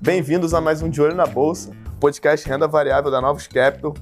Bem-vindos 0.00 0.54
a 0.54 0.60
mais 0.60 0.82
um 0.82 0.88
De 0.88 1.02
Olho 1.02 1.16
na 1.16 1.26
Bolsa, 1.26 1.72
podcast 2.00 2.48
Renda 2.48 2.68
Variável 2.68 3.10
da 3.10 3.20
Novos 3.20 3.48
Capital. 3.48 3.92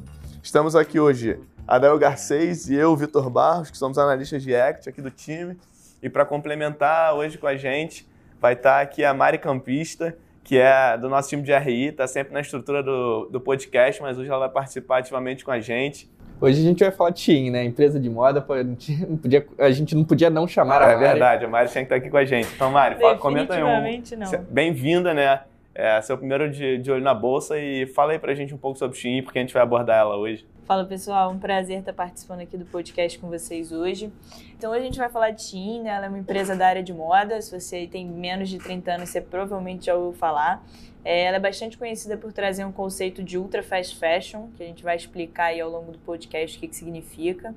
Estamos 0.42 0.76
aqui 0.76 1.00
hoje, 1.00 1.40
Adel 1.66 1.98
Garcês 1.98 2.68
e 2.68 2.74
eu, 2.74 2.94
Vitor 2.94 3.30
Barros, 3.30 3.70
que 3.70 3.78
somos 3.78 3.96
analistas 3.96 4.42
de 4.42 4.52
equity 4.52 4.90
aqui 4.90 5.00
do 5.00 5.10
time. 5.10 5.56
E 6.02 6.10
para 6.10 6.26
complementar 6.26 7.14
hoje 7.14 7.38
com 7.38 7.46
a 7.46 7.56
gente, 7.56 8.06
vai 8.38 8.52
estar 8.52 8.82
aqui 8.82 9.02
a 9.02 9.14
Mari 9.14 9.38
Campista, 9.38 10.14
que 10.42 10.58
é 10.58 10.98
do 10.98 11.08
nosso 11.08 11.30
time 11.30 11.42
de 11.42 11.56
RI, 11.56 11.86
está 11.86 12.06
sempre 12.06 12.34
na 12.34 12.40
estrutura 12.42 12.82
do, 12.82 13.30
do 13.30 13.40
podcast, 13.40 14.02
mas 14.02 14.18
hoje 14.18 14.28
ela 14.28 14.40
vai 14.40 14.50
participar 14.50 14.98
ativamente 14.98 15.42
com 15.42 15.50
a 15.50 15.58
gente. 15.58 16.12
Hoje 16.44 16.60
a 16.60 16.62
gente 16.62 16.84
vai 16.84 16.92
falar 16.92 17.08
de 17.08 17.20
Shein, 17.20 17.50
né? 17.50 17.64
Empresa 17.64 17.98
de 17.98 18.10
moda, 18.10 18.44
a 18.46 18.62
gente 18.62 19.06
não 19.06 19.16
podia, 19.16 19.46
a 19.58 19.70
gente 19.70 19.94
não 19.94 20.04
podia 20.04 20.28
não 20.28 20.46
chamar 20.46 20.82
a 20.82 20.92
É 20.92 20.96
verdade, 20.96 21.46
a 21.46 21.48
Mari 21.48 21.70
tinha 21.70 21.82
que 21.82 21.86
estar 21.86 21.96
aqui 21.96 22.10
com 22.10 22.18
a 22.18 22.24
gente. 22.26 22.48
Então, 22.54 22.70
Mari, 22.70 23.00
fala, 23.00 23.16
comenta 23.16 23.54
aí 23.54 23.62
um. 23.62 23.66
não. 24.14 24.44
Bem-vinda, 24.50 25.14
né? 25.14 25.40
É, 25.74 26.00
seu 26.02 26.16
primeiro 26.16 26.48
de, 26.48 26.78
de 26.78 26.92
olho 26.92 27.02
na 27.02 27.12
bolsa 27.12 27.58
e 27.58 27.84
fala 27.86 28.12
aí 28.12 28.18
pra 28.18 28.32
gente 28.32 28.54
um 28.54 28.58
pouco 28.58 28.78
sobre 28.78 28.96
Shein, 28.96 29.22
porque 29.22 29.38
a 29.38 29.42
gente 29.42 29.52
vai 29.52 29.62
abordar 29.62 29.98
ela 29.98 30.16
hoje. 30.16 30.46
Fala 30.64 30.84
pessoal, 30.84 31.30
um 31.30 31.38
prazer 31.38 31.80
estar 31.80 31.92
participando 31.92 32.40
aqui 32.40 32.56
do 32.56 32.64
podcast 32.64 33.18
com 33.18 33.28
vocês 33.28 33.72
hoje. 33.72 34.10
Então 34.56 34.70
hoje 34.70 34.80
a 34.80 34.84
gente 34.84 34.98
vai 34.98 35.08
falar 35.08 35.30
de 35.30 35.42
Shein, 35.42 35.82
né? 35.82 35.90
ela 35.90 36.06
é 36.06 36.08
uma 36.08 36.18
empresa 36.18 36.54
da 36.54 36.66
área 36.66 36.82
de 36.82 36.94
moda, 36.94 37.42
se 37.42 37.58
você 37.58 37.88
tem 37.88 38.06
menos 38.06 38.48
de 38.48 38.58
30 38.58 38.92
anos 38.92 39.10
você 39.10 39.20
provavelmente 39.20 39.86
já 39.86 39.94
ouviu 39.96 40.18
falar. 40.18 40.64
É, 41.04 41.24
ela 41.24 41.36
é 41.36 41.40
bastante 41.40 41.76
conhecida 41.76 42.16
por 42.16 42.32
trazer 42.32 42.64
um 42.64 42.72
conceito 42.72 43.22
de 43.22 43.36
ultra 43.36 43.62
fast 43.62 43.98
fashion, 43.98 44.48
que 44.56 44.62
a 44.62 44.66
gente 44.66 44.82
vai 44.82 44.96
explicar 44.96 45.46
aí 45.46 45.60
ao 45.60 45.68
longo 45.68 45.92
do 45.92 45.98
podcast 45.98 46.56
o 46.56 46.60
que, 46.60 46.68
que 46.68 46.76
significa. 46.76 47.54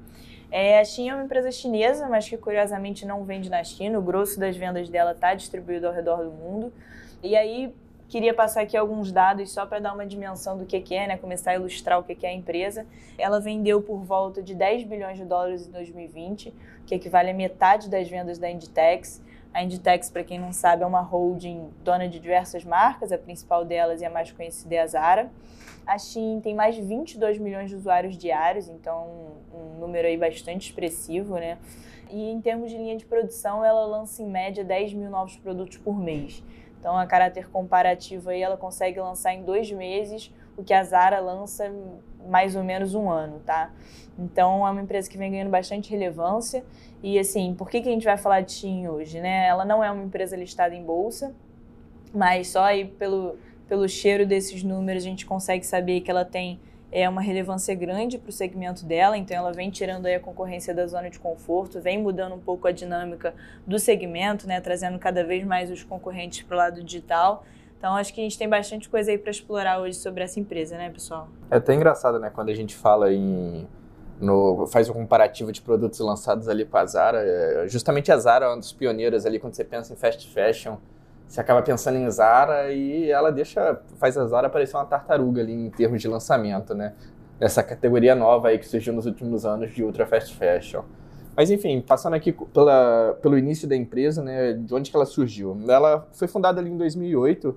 É, 0.52 0.80
a 0.80 0.84
Shein 0.84 1.10
é 1.10 1.16
uma 1.16 1.24
empresa 1.24 1.52
chinesa, 1.52 2.08
mas 2.10 2.28
que 2.28 2.36
curiosamente 2.36 3.06
não 3.06 3.24
vende 3.24 3.50
na 3.50 3.64
China, 3.64 4.00
o 4.00 4.02
grosso 4.02 4.40
das 4.40 4.58
vendas 4.58 4.90
dela 4.90 5.12
está 5.12 5.34
distribuído 5.34 5.88
ao 5.88 5.94
redor 5.94 6.24
do 6.24 6.32
mundo. 6.32 6.74
E 7.24 7.36
aí, 7.36 7.74
Queria 8.10 8.34
passar 8.34 8.62
aqui 8.62 8.78
alguns 8.78 9.12
dados 9.12 9.52
só 9.52 9.66
para 9.66 9.80
dar 9.80 9.94
uma 9.94 10.06
dimensão 10.06 10.58
do 10.58 10.66
que, 10.66 10.80
que 10.80 10.96
é, 10.96 11.08
né? 11.08 11.18
começar 11.18 11.52
a 11.52 11.56
ilustrar 11.56 12.00
o 12.00 12.04
que, 12.04 12.16
que 12.16 12.26
é 12.26 12.30
a 12.30 12.34
empresa. 12.34 12.86
Ela 13.18 13.38
vendeu 13.38 13.82
por 13.82 14.00
volta 14.00 14.42
de 14.42 14.56
10 14.56 14.86
bilhões 14.86 15.18
de 15.18 15.26
dólares 15.26 15.68
em 15.68 15.72
2020, 15.72 16.54
que 16.86 16.96
equivale 16.96 17.32
a 17.32 17.34
metade 17.34 17.90
das 17.90 18.08
vendas 18.08 18.38
da 18.38 18.50
Inditex. 18.50 19.22
A 19.54 19.62
Inditex, 19.62 20.10
para 20.10 20.24
quem 20.24 20.40
não 20.40 20.54
sabe, 20.54 20.84
é 20.84 20.86
uma 20.86 21.02
holding 21.02 21.70
dona 21.84 22.08
de 22.08 22.18
diversas 22.18 22.64
marcas, 22.64 23.12
a 23.12 23.18
principal 23.18 23.66
delas 23.66 24.00
e 24.02 24.06
a 24.06 24.10
mais 24.10 24.32
conhecida 24.32 24.76
é 24.76 24.80
a 24.80 24.88
Zara. 24.88 25.30
A 25.86 25.98
Shein 25.98 26.40
tem 26.40 26.56
mais 26.56 26.76
de 26.76 26.82
22 26.82 27.38
milhões 27.38 27.70
de 27.70 27.76
usuários 27.76 28.18
diários, 28.18 28.70
então 28.70 29.36
um 29.54 29.80
número 29.80 30.08
aí 30.08 30.16
bastante 30.16 30.70
expressivo, 30.70 31.36
né? 31.36 31.58
E 32.10 32.30
em 32.30 32.40
termos 32.40 32.72
de 32.72 32.78
linha 32.78 32.96
de 32.96 33.06
produção, 33.06 33.66
ela 33.66 33.86
lança 33.86 34.22
em 34.22 34.28
média 34.28 34.64
10 34.64 34.94
mil 34.94 35.10
novos 35.10 35.36
produtos 35.36 35.78
por 35.78 36.00
mês. 36.00 36.42
Então, 36.88 36.98
a 36.98 37.06
caráter 37.06 37.50
comparativo 37.50 38.30
aí, 38.30 38.42
ela 38.42 38.56
consegue 38.56 38.98
lançar 38.98 39.34
em 39.34 39.44
dois 39.44 39.70
meses 39.70 40.34
o 40.56 40.64
que 40.64 40.74
a 40.74 40.82
Zara 40.86 41.20
lança 41.20 41.70
mais 42.30 42.56
ou 42.56 42.64
menos 42.64 42.96
um 42.96 43.10
ano, 43.10 43.42
tá? 43.46 43.74
Então, 44.18 44.66
é 44.66 44.72
uma 44.72 44.82
empresa 44.82 45.10
que 45.10 45.18
vem 45.18 45.30
ganhando 45.30 45.50
bastante 45.50 45.92
relevância. 45.92 46.64
E, 47.04 47.20
assim, 47.20 47.54
por 47.54 47.70
que, 47.70 47.82
que 47.82 47.90
a 47.90 47.92
gente 47.92 48.06
vai 48.06 48.16
falar 48.16 48.40
de 48.40 48.54
Shein 48.54 48.88
hoje, 48.88 49.20
né? 49.20 49.48
Ela 49.48 49.66
não 49.66 49.84
é 49.84 49.92
uma 49.92 50.02
empresa 50.02 50.38
listada 50.38 50.74
em 50.74 50.82
bolsa, 50.82 51.36
mas 52.14 52.52
só 52.52 52.64
aí 52.64 52.86
pelo, 52.86 53.38
pelo 53.68 53.90
cheiro 53.90 54.26
desses 54.26 54.64
números 54.64 55.04
a 55.04 55.08
gente 55.10 55.26
consegue 55.26 55.66
saber 55.66 56.00
que 56.00 56.10
ela 56.10 56.24
tem 56.24 56.58
é 56.92 57.08
uma 57.08 57.22
relevância 57.22 57.76
grande 57.76 58.18
para 58.18 58.30
o 58.30 58.34
segmento 58.34 58.86
dela, 58.86 59.18
então 59.18 59.36
ela 59.36 59.52
vem 59.52 59.70
tirando 59.70 60.06
aí 60.06 60.16
a 60.16 60.20
concorrência 60.20 60.74
da 60.74 60.88
zona 60.88 61.10
de 61.10 61.20
conforto, 61.20 61.82
vem 61.82 62.02
mudando 62.02 62.36
um 62.36 62.40
pouco 62.40 62.68
a 62.68 62.72
dinâmica 62.72 63.34
do 63.66 63.78
segmento, 63.78 64.48
né, 64.48 64.62
trazendo 64.62 64.98
cada 64.98 65.24
vez 65.24 65.44
mais 65.44 65.70
os 65.70 65.84
concorrentes 65.84 66.44
para 66.44 66.56
o 66.56 66.58
lado 66.58 66.84
digital. 66.84 67.44
Então 67.78 67.96
acho 67.96 68.14
que 68.14 68.22
a 68.22 68.24
gente 68.24 68.38
tem 68.38 68.48
bastante 68.48 68.90
coisa 68.90 69.12
aí 69.12 69.18
para 69.18 69.30
explorar 69.30 69.80
hoje 69.80 69.98
sobre 69.98 70.24
essa 70.24 70.40
empresa, 70.40 70.78
né, 70.78 70.90
pessoal? 70.90 71.28
É 71.52 71.58
até 71.58 71.74
engraçado, 71.74 72.20
né, 72.20 72.32
quando 72.34 72.50
a 72.50 72.56
gente 72.56 72.76
fala 72.76 73.14
em 73.14 73.68
no, 74.20 74.66
faz 74.66 74.90
um 74.90 74.94
comparativo 74.94 75.52
de 75.52 75.62
produtos 75.62 76.00
lançados 76.00 76.48
ali 76.48 76.66
com 76.66 76.78
a 76.78 76.86
Zara, 76.86 77.20
é, 77.22 77.68
justamente 77.68 78.12
a 78.12 78.18
Zara 78.18 78.46
é 78.46 78.50
uma 78.50 78.58
dos 78.58 78.74
pioneiros 78.74 79.26
ali 79.28 79.38
quando 79.38 79.54
você 79.54 79.64
pensa 79.64 79.94
em 79.94 79.96
fast 79.96 80.28
fashion 80.34 80.78
você 81.28 81.42
acaba 81.42 81.62
pensando 81.62 81.98
em 81.98 82.10
Zara 82.10 82.72
e 82.72 83.12
ela 83.12 83.32
deixa, 83.32 83.82
faz 83.98 84.18
a 84.18 84.26
Zara 84.26 84.50
parecer 84.50 84.78
uma 84.78 84.86
tartaruga 84.86 85.42
ali 85.42 85.54
em 85.54 85.70
termos 85.70 86.02
de 86.02 86.08
lançamento, 86.08 86.74
né? 86.74 86.94
Nessa 87.40 87.62
categoria 87.62 88.16
nova 88.16 88.48
aí 88.48 88.58
que 88.58 88.68
surgiu 88.68 88.94
nos 88.94 89.06
últimos 89.06 89.46
anos 89.46 89.74
de 89.74 89.84
ultra 89.84 90.06
fast 90.06 90.36
fashion. 90.36 90.84
Mas 91.36 91.52
enfim, 91.52 91.82
passando 91.82 92.16
aqui 92.16 92.32
pela, 92.32 93.16
pelo 93.22 93.38
início 93.38 93.68
da 93.68 93.76
empresa, 93.76 94.24
né, 94.24 94.54
de 94.54 94.74
onde 94.74 94.90
que 94.90 94.96
ela 94.96 95.06
surgiu. 95.06 95.56
Ela 95.68 96.08
foi 96.14 96.28
fundada 96.28 96.60
ali 96.60 96.72
em 96.72 96.78
2008. 96.78 97.56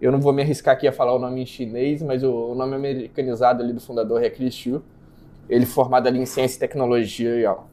Eu 0.00 0.12
não 0.12 0.20
vou 0.20 0.32
me 0.32 0.42
arriscar 0.42 0.74
aqui 0.74 0.86
a 0.86 0.92
falar 0.92 1.14
o 1.14 1.18
nome 1.18 1.42
em 1.42 1.46
chinês, 1.46 2.02
mas 2.02 2.22
o, 2.22 2.32
o 2.32 2.54
nome 2.54 2.76
americanizado 2.76 3.64
ali 3.64 3.72
do 3.72 3.80
fundador 3.80 4.22
é 4.22 4.30
Chris 4.30 4.54
Xu. 4.54 4.80
Ele 5.48 5.66
formado 5.66 6.06
ali 6.06 6.20
em 6.20 6.26
ciência 6.26 6.56
e 6.56 6.60
tecnologia 6.60 7.50
ó, 7.50 7.64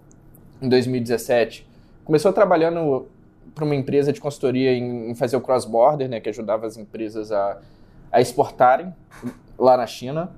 em 0.59 0.67
2017. 0.67 1.67
Começou 2.03 2.33
trabalhando 2.33 3.07
para 3.57 3.65
uma 3.65 3.75
empresa 3.75 4.13
de 4.13 4.21
consultoria 4.21 4.71
em, 4.71 5.09
em 5.09 5.15
fazer 5.15 5.35
o 5.35 5.41
cross-border, 5.41 6.07
né, 6.07 6.19
que 6.19 6.29
ajudava 6.29 6.67
as 6.67 6.77
empresas 6.77 7.31
a, 7.31 7.59
a 8.11 8.21
exportarem 8.21 8.93
lá 9.57 9.75
na 9.75 9.87
China. 9.87 10.31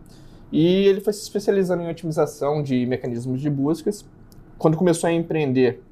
E 0.52 0.88
ele 0.88 1.02
foi 1.02 1.12
se 1.12 1.22
especializando 1.22 1.84
em 1.84 1.90
otimização 1.90 2.64
de 2.64 2.86
mecanismos 2.86 3.42
de 3.42 3.50
buscas. 3.50 4.06
Quando 4.58 4.78
começou 4.78 5.08
a 5.10 5.12
empreender, 5.12 5.84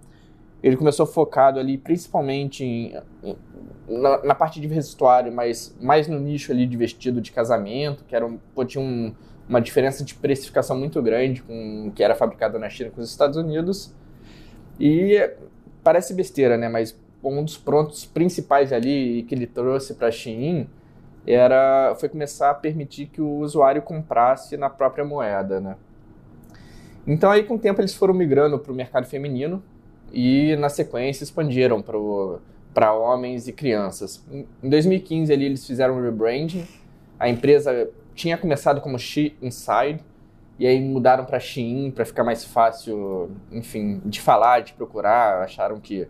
ele 0.63 0.77
começou 0.77 1.05
focado 1.05 1.59
ali 1.59 1.77
principalmente 1.77 2.63
em, 2.63 2.95
em, 3.21 3.35
na, 3.87 4.23
na, 4.23 4.35
parte 4.35 4.59
de 4.59 4.67
vestuário, 4.67 5.31
mas 5.31 5.75
mais 5.81 6.07
no 6.07 6.19
nicho 6.19 6.51
ali 6.51 6.65
de 6.65 6.77
vestido 6.77 7.19
de 7.21 7.31
casamento, 7.31 8.05
que 8.05 8.15
era 8.15 8.25
um, 8.25 8.39
tinha 8.65 8.83
um, 8.83 9.13
uma 9.47 9.61
diferença 9.61 10.03
de 10.03 10.15
precificação 10.15 10.77
muito 10.77 11.01
grande 11.01 11.43
com 11.43 11.91
que 11.93 12.01
era 12.01 12.15
fabricado 12.15 12.57
na 12.57 12.69
China 12.69 12.89
com 12.89 13.01
os 13.01 13.09
Estados 13.09 13.37
Unidos. 13.37 13.93
E 14.79 15.29
parece 15.83 16.13
besteira, 16.13 16.57
né? 16.57 16.67
Mas 16.67 16.97
um 17.23 17.43
dos 17.43 17.57
pontos 17.57 18.05
principais 18.05 18.71
ali 18.71 19.23
que 19.23 19.35
ele 19.35 19.47
trouxe 19.47 19.93
para 19.93 20.07
a 20.07 20.11
Shein 20.11 20.67
era 21.25 21.95
foi 21.99 22.07
começar 22.07 22.51
a 22.51 22.53
permitir 22.53 23.07
que 23.07 23.21
o 23.21 23.39
usuário 23.39 23.81
comprasse 23.81 24.55
na 24.55 24.69
própria 24.69 25.03
moeda, 25.03 25.59
né? 25.59 25.75
Então 27.05 27.29
aí 27.29 27.43
com 27.43 27.55
o 27.55 27.59
tempo 27.59 27.81
eles 27.81 27.93
foram 27.93 28.13
migrando 28.13 28.57
para 28.59 28.71
o 28.71 28.75
mercado 28.75 29.05
feminino 29.05 29.63
e 30.11 30.55
na 30.57 30.69
sequência 30.69 31.23
expandiram 31.23 31.83
para 32.73 32.93
homens 32.93 33.47
e 33.47 33.53
crianças. 33.53 34.23
Em 34.31 34.69
2015 34.69 35.31
ali 35.33 35.45
eles 35.45 35.65
fizeram 35.65 35.97
um 35.97 36.01
rebranding. 36.01 36.65
A 37.19 37.27
empresa 37.27 37.89
tinha 38.13 38.37
começado 38.37 38.79
como 38.81 38.97
She 38.97 39.35
Inside 39.41 39.99
e 40.59 40.65
aí 40.65 40.81
mudaram 40.81 41.25
para 41.25 41.39
Shein 41.39 41.91
para 41.91 42.05
ficar 42.05 42.23
mais 42.23 42.43
fácil, 42.43 43.31
enfim, 43.51 44.01
de 44.05 44.19
falar, 44.19 44.61
de 44.61 44.73
procurar. 44.73 45.43
Acharam 45.43 45.79
que 45.79 46.07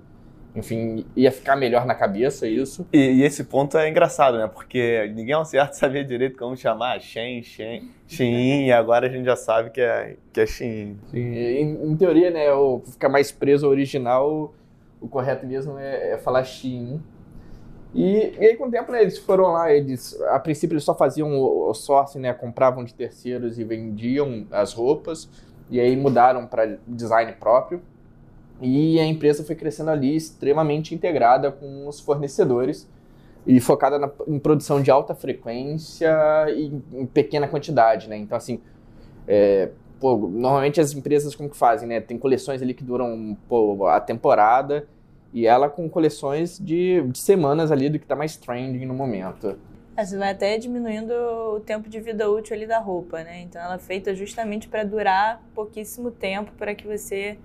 enfim, 0.57 1.06
ia 1.16 1.31
ficar 1.31 1.56
melhor 1.56 1.85
na 1.85 1.94
cabeça 1.94 2.47
isso. 2.47 2.88
E, 2.91 2.97
e, 2.97 3.23
esse 3.23 3.44
ponto 3.44 3.78
é 3.78 3.88
engraçado, 3.88 4.40
né? 4.40 4.50
Porque 4.51 5.12
ninguém 5.13 5.35
ao 5.35 5.45
certo 5.45 5.73
sabia 5.78 6.03
direito 6.03 6.35
como 6.35 6.57
chamar 6.57 7.00
Shen, 7.00 7.44
Shen, 7.44 7.91
Shein, 8.07 8.66
e 8.66 8.72
agora 8.72 9.06
a 9.06 9.09
gente 9.09 9.25
já 9.25 9.35
sabe 9.35 9.69
que 9.69 9.79
é, 9.79 10.16
que 10.34 10.41
é 10.41 10.45
Shein. 10.47 10.97
Sim, 11.12 11.19
em, 11.19 11.91
em, 11.91 11.95
teoria, 11.95 12.31
né, 12.31 12.51
o, 12.51 12.81
ficar 12.85 13.07
mais 13.07 13.31
preso 13.31 13.68
ao 13.68 13.72
original, 13.72 14.51
o 15.00 15.07
correto 15.07 15.45
mesmo 15.45 15.78
é, 15.78 16.13
é 16.13 16.18
falar 16.18 16.44
Shein. 16.44 17.00
E, 17.94 18.34
e, 18.39 18.45
aí, 18.45 18.56
com 18.56 18.66
o 18.68 18.72
tempo, 18.72 18.91
né, 18.91 19.03
eles 19.03 19.19
foram 19.19 19.53
lá, 19.53 19.72
eles, 19.72 20.19
a 20.29 20.39
princípio, 20.39 20.74
eles 20.74 20.84
só 20.84 20.95
faziam 20.95 21.38
o, 21.38 21.69
o 21.69 21.74
sourcing, 21.75 22.19
né, 22.19 22.34
compravam 22.34 22.84
de 22.84 22.95
terceiros 22.95 23.59
e 23.59 23.63
vendiam 23.63 24.47
as 24.51 24.74
roupas, 24.74 25.29
e 25.69 25.80
aí 25.80 25.95
mudaram 25.95 26.48
para 26.48 26.77
design 26.88 27.31
próprio. 27.33 27.80
E 28.62 29.00
a 29.00 29.06
empresa 29.06 29.44
foi 29.44 29.56
crescendo 29.56 29.92
ali 29.92 30.15
extremamente 30.15 30.95
integrada 30.95 31.51
com 31.51 31.88
os 31.88 32.00
fornecedores 32.00 32.89
e 33.45 33.59
focada 33.59 33.98
na, 34.00 34.12
em 34.27 34.39
produção 34.39 34.81
de 34.81 34.92
alta 34.92 35.13
frequência 35.13 36.12
e 36.50 36.65
em 36.94 37.06
pequena 37.06 37.48
quantidade, 37.48 38.09
né? 38.09 38.18
Então, 38.18 38.38
assim, 38.38 38.59
é, 39.27 39.69
pô, 40.00 40.18
normalmente 40.18 40.81
as 40.81 40.94
empresas 40.94 41.36
como 41.36 41.50
que 41.50 41.56
fazem, 41.57 41.88
né? 41.88 42.01
Tem 42.01 42.18
coleções 42.18 42.62
ali 42.62 42.74
que 42.74 42.83
duram 42.83 43.38
pô, 43.48 43.88
a 43.88 44.00
temporada 44.00 44.88
e 45.33 45.45
ela 45.45 45.69
com 45.69 45.88
coleções 45.89 46.57
de, 46.57 47.01
de 47.03 47.19
semanas 47.19 47.71
ali 47.71 47.89
do 47.89 48.00
que 48.00 48.06
está 48.06 48.15
mais 48.15 48.36
trending 48.36 48.86
no 48.86 48.94
momento. 48.94 49.57
É, 49.95 50.06
você 50.06 50.18
vai 50.18 50.31
até 50.31 50.57
diminuindo 50.57 51.12
o 51.12 51.60
tempo 51.60 51.89
de 51.89 52.00
vida 52.00 52.30
útil 52.30 52.56
ali 52.56 52.68
da 52.68 52.80
roupa, 52.80 53.24
né? 53.24 53.42
Então 53.42 53.62
ela 53.62 53.75
é 53.75 53.80
feita 53.80 54.13
justamente 54.13 54.68
para 54.68 54.83
durar 54.83 55.42
pouquíssimo 55.56 56.12
tempo 56.12 56.51
para 56.57 56.75
que 56.75 56.86
você 56.86 57.38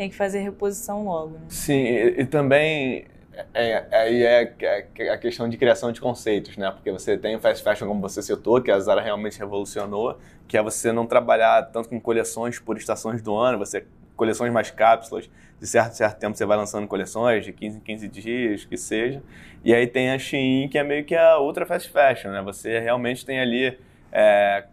tem 0.00 0.08
que 0.08 0.16
fazer 0.16 0.38
reposição 0.38 1.04
logo. 1.04 1.32
Né? 1.32 1.40
Sim, 1.50 1.84
e, 1.84 2.22
e 2.22 2.24
também 2.24 3.04
é, 3.52 3.84
aí 3.92 4.22
é, 4.22 4.54
é, 4.58 4.86
é, 4.98 5.10
a 5.10 5.18
questão 5.18 5.46
de 5.46 5.58
criação 5.58 5.92
de 5.92 6.00
conceitos, 6.00 6.56
né? 6.56 6.70
Porque 6.70 6.90
você 6.90 7.18
tem 7.18 7.36
o 7.36 7.38
fast 7.38 7.62
fashion, 7.62 7.86
como 7.86 8.00
você 8.00 8.22
citou, 8.22 8.62
que 8.62 8.70
a 8.70 8.80
Zara 8.80 9.02
realmente 9.02 9.38
revolucionou, 9.38 10.18
que 10.48 10.56
é 10.56 10.62
você 10.62 10.90
não 10.90 11.06
trabalhar 11.06 11.64
tanto 11.64 11.90
com 11.90 12.00
coleções 12.00 12.58
por 12.58 12.78
estações 12.78 13.20
do 13.20 13.36
ano, 13.36 13.58
você 13.58 13.84
coleções 14.16 14.50
mais 14.50 14.70
cápsulas, 14.70 15.28
de 15.60 15.66
certo 15.66 15.92
certo 15.92 16.18
tempo 16.18 16.34
você 16.34 16.46
vai 16.46 16.56
lançando 16.56 16.86
coleções 16.86 17.44
de 17.44 17.52
15 17.52 17.76
em 17.76 17.80
15 17.80 18.08
dias, 18.08 18.64
que 18.64 18.78
seja. 18.78 19.22
E 19.62 19.74
aí 19.74 19.86
tem 19.86 20.12
a 20.12 20.18
Shein, 20.18 20.66
que 20.70 20.78
é 20.78 20.82
meio 20.82 21.04
que 21.04 21.14
a 21.14 21.38
ultra 21.38 21.66
fast 21.66 21.90
fashion, 21.90 22.30
né? 22.30 22.40
Você 22.40 22.78
realmente 22.78 23.22
tem 23.26 23.38
ali 23.38 23.78
é, 24.10 24.64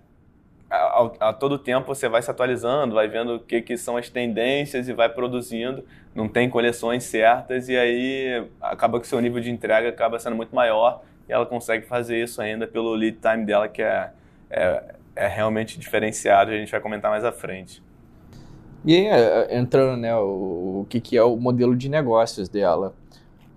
a, 0.69 1.29
a, 1.29 1.33
todo 1.33 1.57
tempo 1.57 1.87
você 1.87 2.09
vai 2.09 2.21
se 2.21 2.29
atualizando, 2.29 2.95
vai 2.95 3.07
vendo 3.07 3.35
o 3.35 3.39
que, 3.39 3.61
que 3.61 3.77
são 3.77 3.95
as 3.95 4.09
tendências 4.09 4.87
e 4.89 4.93
vai 4.93 5.07
produzindo. 5.07 5.83
Não 6.13 6.27
tem 6.27 6.49
coleções 6.49 7.03
certas 7.03 7.69
e 7.69 7.77
aí 7.77 8.45
acaba 8.61 8.99
que 8.99 9.05
o 9.05 9.09
seu 9.09 9.21
nível 9.21 9.41
de 9.41 9.49
entrega 9.49 9.89
acaba 9.89 10.19
sendo 10.19 10.35
muito 10.35 10.53
maior 10.53 11.03
e 11.27 11.31
ela 11.31 11.45
consegue 11.45 11.85
fazer 11.85 12.21
isso 12.21 12.41
ainda 12.41 12.67
pelo 12.67 12.93
lead 12.93 13.17
time 13.21 13.45
dela, 13.45 13.67
que 13.67 13.81
é, 13.81 14.11
é, 14.49 14.95
é 15.15 15.27
realmente 15.27 15.79
diferenciado 15.79 16.51
a 16.51 16.55
gente 16.55 16.71
vai 16.71 16.81
comentar 16.81 17.11
mais 17.11 17.23
à 17.23 17.31
frente. 17.31 17.83
E 18.85 18.95
aí, 18.95 19.05
é, 19.07 19.57
entrando, 19.57 19.99
né, 19.99 20.15
o, 20.15 20.81
o 20.81 20.87
que, 20.89 20.99
que 21.01 21.17
é 21.17 21.23
o 21.23 21.35
modelo 21.35 21.75
de 21.75 21.89
negócios 21.89 22.47
dela. 22.47 22.93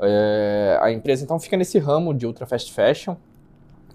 É, 0.03 0.79
a 0.81 0.91
empresa 0.91 1.25
então 1.25 1.39
fica 1.39 1.57
nesse 1.57 1.79
ramo 1.79 2.15
de 2.15 2.27
ultra 2.27 2.47
fast 2.47 2.73
fashion, 2.73 3.17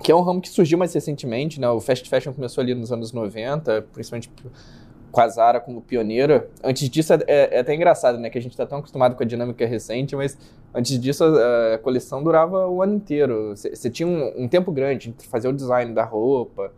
que 0.01 0.12
é 0.12 0.15
um 0.15 0.21
ramo 0.21 0.42
que 0.42 0.50
surgiu 0.50 0.77
mais 0.77 0.94
recentemente, 0.94 1.59
né? 1.59 1.69
O 1.69 1.80
fast 1.80 2.07
fashion 2.09 2.33
começou 2.33 2.62
ali 2.62 2.75
nos 2.75 2.92
anos 2.92 3.12
90, 3.12 3.81
principalmente 3.94 4.30
com 5.12 5.21
a 5.21 5.27
Zara 5.30 5.62
como 5.62 5.81
pioneira. 5.81 6.50
Antes 6.62 6.89
disso, 6.89 7.13
é, 7.13 7.24
é 7.27 7.59
até 7.59 7.74
engraçado, 7.74 8.18
né? 8.18 8.30
Que 8.30 8.38
a 8.38 8.42
gente 8.42 8.51
está 8.51 8.65
tão 8.65 8.80
acostumado 8.80 9.15
com 9.15 9.24
a 9.24 9.25
dinâmica 9.25 9.65
recente, 9.65 10.15
mas 10.15 10.38
antes 10.74 11.00
disso 11.00 11.24
a, 11.24 11.75
a 11.75 11.77
coleção 11.77 12.21
durava 12.21 12.68
o 12.68 12.81
ano 12.81 12.95
inteiro. 12.95 13.56
Você 13.56 13.89
tinha 13.89 14.07
um, 14.07 14.44
um, 14.44 14.47
tempo 14.47 14.71
grande 14.71 15.09
entre 15.09 15.25
fazer 15.27 15.47
o 15.47 15.53
design 15.53 15.94
da 15.94 16.03
roupa, 16.03 16.71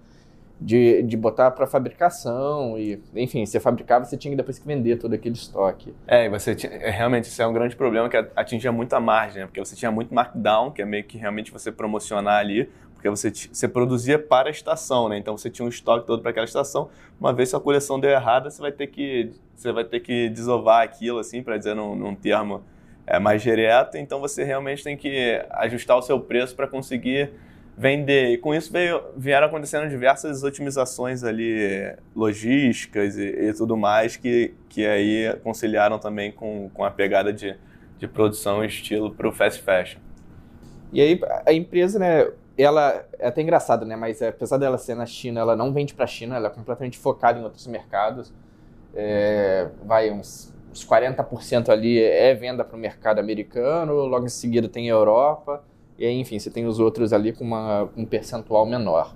de, 0.59 1.03
de 1.03 1.17
botar 1.17 1.51
para 1.51 1.67
fabricação 1.67 2.77
e, 2.77 3.01
enfim, 3.15 3.45
você 3.45 3.59
fabricava, 3.59 4.05
você 4.05 4.17
tinha 4.17 4.35
depois 4.35 4.57
que 4.57 4.67
vender 4.67 4.97
todo 4.97 5.13
aquele 5.13 5.35
estoque. 5.35 5.93
É, 6.07 6.25
e 6.25 6.29
você 6.29 6.55
tinha, 6.55 6.71
é, 6.73 6.89
realmente 6.89 7.25
isso 7.25 7.41
é 7.41 7.47
um 7.47 7.53
grande 7.53 7.75
problema 7.75 8.09
que 8.09 8.17
atingia 8.35 8.71
muita 8.71 8.99
margem, 8.99 9.41
né? 9.41 9.45
porque 9.47 9.59
você 9.59 9.75
tinha 9.75 9.91
muito 9.91 10.13
markdown, 10.13 10.71
que 10.71 10.81
é 10.81 10.85
meio 10.85 11.03
que 11.03 11.17
realmente 11.17 11.51
você 11.51 11.71
promocionar 11.71 12.39
ali 12.39 12.69
porque 12.97 13.09
você, 13.09 13.31
você 13.31 13.67
produzia 13.67 14.17
para 14.17 14.49
a 14.49 14.51
estação, 14.51 15.07
né? 15.07 15.17
Então 15.19 15.38
você 15.38 15.51
tinha 15.51 15.65
um 15.65 15.69
estoque 15.69 16.07
todo 16.07 16.21
para 16.21 16.31
aquela 16.31 16.45
estação. 16.45 16.89
Uma 17.19 17.31
vez 17.31 17.49
sua 17.49 17.61
coleção 17.61 17.99
deu 17.99 18.09
errada, 18.09 18.49
você 18.49 18.59
vai 18.59 18.71
ter 18.71 18.88
que 18.88 19.31
você 19.55 19.71
vai 19.71 19.85
ter 19.85 19.99
que 19.99 20.29
desovar 20.29 20.83
aquilo 20.83 21.19
assim, 21.19 21.41
para 21.41 21.57
dizer 21.57 21.75
num, 21.75 21.95
num 21.95 22.15
termo 22.15 22.63
é, 23.05 23.19
mais 23.19 23.41
direto. 23.41 23.97
Então 23.97 24.19
você 24.19 24.44
realmente 24.44 24.83
tem 24.83 24.97
que 24.97 25.39
ajustar 25.51 25.95
o 25.97 26.01
seu 26.01 26.19
preço 26.19 26.55
para 26.55 26.67
conseguir 26.67 27.31
vender. 27.77 28.31
E 28.31 28.38
com 28.39 28.55
isso 28.55 28.73
veio, 28.73 29.01
vieram 29.15 29.45
acontecendo 29.45 29.88
diversas 29.88 30.43
otimizações 30.43 31.23
ali 31.23 31.95
logísticas 32.15 33.15
e, 33.15 33.27
e, 33.27 33.53
tudo 33.53 33.77
mais 33.77 34.17
que, 34.17 34.55
que 34.67 34.85
aí 34.85 35.35
conciliaram 35.43 36.00
também 36.00 36.31
com, 36.31 36.71
com 36.73 36.83
a 36.83 36.89
pegada 36.89 37.31
de, 37.31 37.55
de 38.00 38.07
produção 38.07 38.63
e 38.63 38.67
estilo 38.67 39.13
para 39.13 39.27
o 39.27 39.31
fast 39.31 39.61
fashion. 39.61 40.00
E 40.91 41.01
aí 41.01 41.21
a 41.45 41.53
empresa, 41.53 42.00
né, 42.00 42.27
ela 42.63 43.06
é 43.19 43.27
até 43.27 43.42
engraçado, 43.42 43.86
né? 43.86 43.95
Mas 43.95 44.21
é, 44.21 44.30
apesar 44.30 44.57
dela 44.57 44.77
ser 44.77 44.95
na 44.95 45.06
China, 45.06 45.42
ela 45.42 45.56
não 45.56 45.71
vende 45.71 45.94
para 45.94 46.06
a 46.06 46.07
China, 46.07 46.36
ela 46.36 46.48
é 46.48 46.50
completamente 46.50 46.98
focada 46.98 47.39
em 47.39 47.44
outros 47.44 47.68
mercados. 47.68 48.33
É, 48.95 49.69
vai 49.86 50.09
uns, 50.12 50.54
uns 50.71 50.86
40% 50.86 51.69
ali 51.69 52.01
é 52.01 52.33
venda 52.33 52.63
para 52.63 52.75
o 52.75 52.80
mercado 52.80 53.19
americano, 53.19 53.94
logo 54.06 54.25
em 54.25 54.30
seguida 54.30 54.68
tem 54.68 54.89
a 54.89 54.94
Europa, 54.94 55.63
e 55.98 56.06
aí, 56.06 56.19
enfim, 56.19 56.39
você 56.39 56.50
tem 56.50 56.65
os 56.65 56.80
outros 56.80 57.12
ali 57.12 57.33
com 57.33 57.44
uma, 57.44 57.89
um 57.95 58.06
percentual 58.06 58.65
menor. 58.65 59.15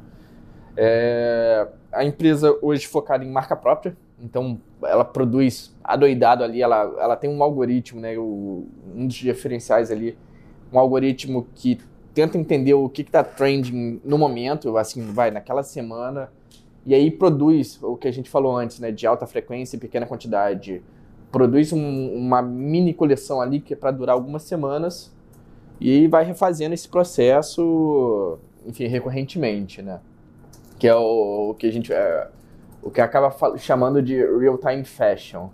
É, 0.75 1.67
a 1.91 2.03
empresa 2.03 2.57
hoje 2.61 2.87
focada 2.87 3.23
em 3.23 3.31
marca 3.31 3.55
própria, 3.55 3.95
então 4.19 4.59
ela 4.83 5.03
produz 5.03 5.75
adoidado 5.83 6.43
ali, 6.43 6.61
ela, 6.61 6.81
ela 6.99 7.15
tem 7.15 7.29
um 7.29 7.41
algoritmo, 7.43 7.99
né? 7.99 8.17
O, 8.17 8.67
um 8.95 9.07
dos 9.07 9.15
diferenciais 9.15 9.91
ali, 9.91 10.17
um 10.71 10.79
algoritmo 10.79 11.47
que 11.53 11.79
tenta 12.13 12.37
entender 12.37 12.73
o 12.73 12.89
que 12.89 13.01
está 13.01 13.23
trending 13.23 14.01
no 14.03 14.17
momento, 14.17 14.77
assim, 14.77 15.01
vai, 15.11 15.31
naquela 15.31 15.63
semana, 15.63 16.29
e 16.85 16.95
aí 16.95 17.11
produz 17.11 17.79
o 17.81 17.95
que 17.95 18.07
a 18.07 18.11
gente 18.11 18.29
falou 18.29 18.55
antes, 18.55 18.79
né, 18.79 18.91
de 18.91 19.05
alta 19.05 19.27
frequência 19.27 19.75
e 19.75 19.79
pequena 19.79 20.05
quantidade. 20.05 20.81
Produz 21.31 21.71
um, 21.71 22.13
uma 22.13 22.41
mini 22.41 22.93
coleção 22.93 23.39
ali 23.39 23.59
que 23.59 23.73
é 23.73 23.77
para 23.77 23.91
durar 23.91 24.15
algumas 24.15 24.43
semanas 24.43 25.13
e 25.79 26.07
vai 26.07 26.25
refazendo 26.25 26.73
esse 26.73 26.89
processo, 26.89 28.37
enfim, 28.65 28.87
recorrentemente, 28.87 29.81
né? 29.81 29.99
Que 30.77 30.87
é 30.87 30.95
o, 30.95 31.51
o 31.51 31.53
que 31.53 31.67
a 31.67 31.71
gente 31.71 31.93
é, 31.93 32.27
o 32.81 32.91
que 32.91 32.99
acaba 32.99 33.33
chamando 33.57 34.01
de 34.01 34.15
real 34.37 34.57
time 34.57 34.83
fashion. 34.83 35.49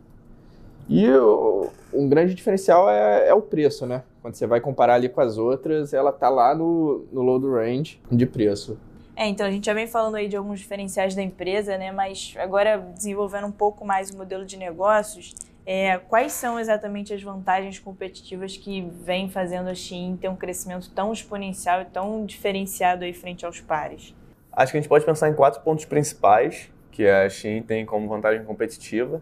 E 0.90 1.08
o, 1.10 1.70
um 1.94 2.08
grande 2.10 2.34
diferencial 2.34 2.90
é, 2.90 3.28
é 3.28 3.34
o 3.34 3.42
preço, 3.42 3.86
né? 3.86 4.04
Quando 4.28 4.36
você 4.36 4.46
vai 4.46 4.60
comparar 4.60 4.96
ali 4.96 5.08
com 5.08 5.22
as 5.22 5.38
outras, 5.38 5.94
ela 5.94 6.12
tá 6.12 6.28
lá 6.28 6.54
no, 6.54 7.08
no 7.14 7.22
low 7.22 7.40
do 7.40 7.54
range 7.56 7.98
de 8.12 8.26
preço. 8.26 8.78
É, 9.16 9.26
então 9.26 9.48
a 9.48 9.50
gente 9.50 9.66
já 9.66 9.74
vem 9.74 9.88
falando 9.88 10.16
aí 10.16 10.28
de 10.28 10.36
alguns 10.36 10.60
diferenciais 10.60 11.16
da 11.16 11.22
empresa, 11.22 11.78
né? 11.78 11.94
Mas 11.94 12.34
agora 12.38 12.78
desenvolvendo 12.78 13.48
um 13.48 13.54
pouco 13.54 13.86
mais 13.86 14.10
o 14.10 14.18
modelo 14.18 14.44
de 14.44 14.58
negócios, 14.58 15.34
é, 15.66 15.98
quais 15.98 16.34
são 16.34 16.60
exatamente 16.60 17.14
as 17.14 17.24
vantagens 17.24 17.80
competitivas 17.80 18.58
que 18.58 18.82
vem 19.02 19.30
fazendo 19.30 19.70
a 19.70 19.74
Shein 19.74 20.18
ter 20.18 20.28
um 20.28 20.36
crescimento 20.36 20.92
tão 20.92 21.14
exponencial 21.14 21.84
e 21.84 21.86
tão 21.86 22.26
diferenciado 22.26 23.06
aí 23.06 23.14
frente 23.14 23.46
aos 23.46 23.62
pares? 23.62 24.14
Acho 24.52 24.74
que 24.74 24.78
a 24.78 24.82
gente 24.82 24.90
pode 24.90 25.06
pensar 25.06 25.30
em 25.30 25.34
quatro 25.34 25.62
pontos 25.62 25.86
principais 25.86 26.70
que 26.92 27.08
a 27.08 27.30
Shein 27.30 27.62
tem 27.62 27.86
como 27.86 28.10
vantagem 28.10 28.44
competitiva. 28.44 29.22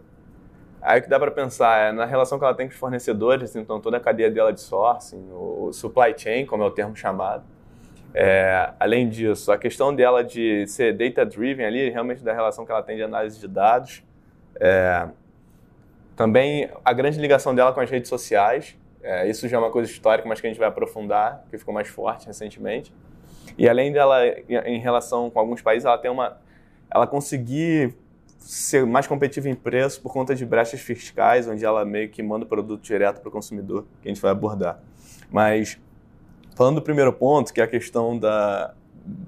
Aí 0.86 1.00
o 1.00 1.02
que 1.02 1.08
dá 1.08 1.18
para 1.18 1.32
pensar 1.32 1.88
é 1.88 1.90
na 1.90 2.04
relação 2.04 2.38
que 2.38 2.44
ela 2.44 2.54
tem 2.54 2.68
com 2.68 2.72
os 2.72 2.78
fornecedores, 2.78 3.56
então 3.56 3.80
toda 3.80 3.96
a 3.96 4.00
cadeia 4.00 4.30
dela 4.30 4.52
de 4.52 4.60
sourcing, 4.60 5.28
o 5.32 5.72
supply 5.72 6.14
chain, 6.16 6.46
como 6.46 6.62
é 6.62 6.66
o 6.66 6.70
termo 6.70 6.94
chamado. 6.94 7.42
É, 8.14 8.70
além 8.78 9.08
disso, 9.08 9.50
a 9.50 9.58
questão 9.58 9.92
dela 9.92 10.22
de 10.22 10.64
ser 10.68 10.96
data-driven 10.96 11.66
ali, 11.66 11.90
realmente 11.90 12.22
da 12.22 12.32
relação 12.32 12.64
que 12.64 12.70
ela 12.70 12.84
tem 12.84 12.94
de 12.94 13.02
análise 13.02 13.40
de 13.40 13.48
dados. 13.48 14.04
É, 14.60 15.08
também 16.14 16.70
a 16.84 16.92
grande 16.92 17.20
ligação 17.20 17.52
dela 17.52 17.72
com 17.72 17.80
as 17.80 17.90
redes 17.90 18.08
sociais. 18.08 18.78
É, 19.02 19.28
isso 19.28 19.48
já 19.48 19.56
é 19.56 19.58
uma 19.58 19.72
coisa 19.72 19.90
histórica, 19.90 20.28
mas 20.28 20.40
que 20.40 20.46
a 20.46 20.50
gente 20.50 20.60
vai 20.60 20.68
aprofundar, 20.68 21.44
que 21.50 21.58
ficou 21.58 21.74
mais 21.74 21.88
forte 21.88 22.28
recentemente. 22.28 22.94
E 23.58 23.68
além 23.68 23.90
dela, 23.90 24.24
em 24.64 24.78
relação 24.78 25.30
com 25.30 25.40
alguns 25.40 25.60
países, 25.60 25.84
ela 25.84 25.98
tem 25.98 26.12
uma... 26.12 26.38
Ela 26.88 27.08
conseguir 27.08 27.92
ser 28.46 28.86
mais 28.86 29.08
competitiva 29.08 29.48
em 29.48 29.56
preço 29.56 30.00
por 30.00 30.12
conta 30.12 30.32
de 30.32 30.46
brechas 30.46 30.80
fiscais, 30.80 31.48
onde 31.48 31.64
ela 31.64 31.84
meio 31.84 32.08
que 32.08 32.22
manda 32.22 32.44
o 32.44 32.48
produto 32.48 32.80
direto 32.80 33.20
para 33.20 33.28
o 33.28 33.32
consumidor, 33.32 33.84
que 34.00 34.08
a 34.08 34.14
gente 34.14 34.22
vai 34.22 34.30
abordar. 34.30 34.80
Mas, 35.28 35.80
falando 36.54 36.76
do 36.76 36.82
primeiro 36.82 37.12
ponto, 37.12 37.52
que 37.52 37.60
é 37.60 37.64
a 37.64 37.66
questão 37.66 38.16
da, 38.16 38.72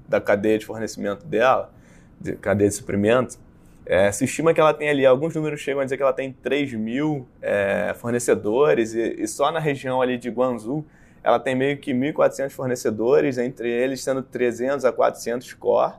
da 0.07 0.21
cadeia 0.21 0.57
de 0.57 0.65
fornecimento 0.65 1.25
dela, 1.25 1.69
de 2.17 2.37
cadeia 2.37 2.69
de 2.69 2.75
suprimento, 2.75 3.37
é, 3.85 4.09
se 4.09 4.23
estima 4.23 4.53
que 4.53 4.61
ela 4.61 4.73
tem 4.73 4.87
ali, 4.87 5.05
alguns 5.05 5.35
números 5.35 5.59
chegam 5.59 5.81
a 5.81 5.83
dizer 5.83 5.97
que 5.97 6.03
ela 6.03 6.13
tem 6.13 6.31
3 6.31 6.73
mil 6.75 7.27
é, 7.41 7.93
fornecedores, 7.97 8.93
e, 8.93 9.21
e, 9.21 9.27
só 9.27 9.51
na 9.51 9.59
região 9.59 10.01
ali 10.01 10.17
de 10.17 10.29
Guangzhou, 10.29 10.85
ela 11.21 11.41
tem 11.41 11.55
meio 11.55 11.77
que 11.77 11.91
1.400 11.91 12.51
fornecedores, 12.51 13.37
entre 13.37 13.69
eles 13.69 14.01
sendo 14.01 14.23
300 14.23 14.85
a 14.85 14.93
400 14.93 15.51
core, 15.55 15.95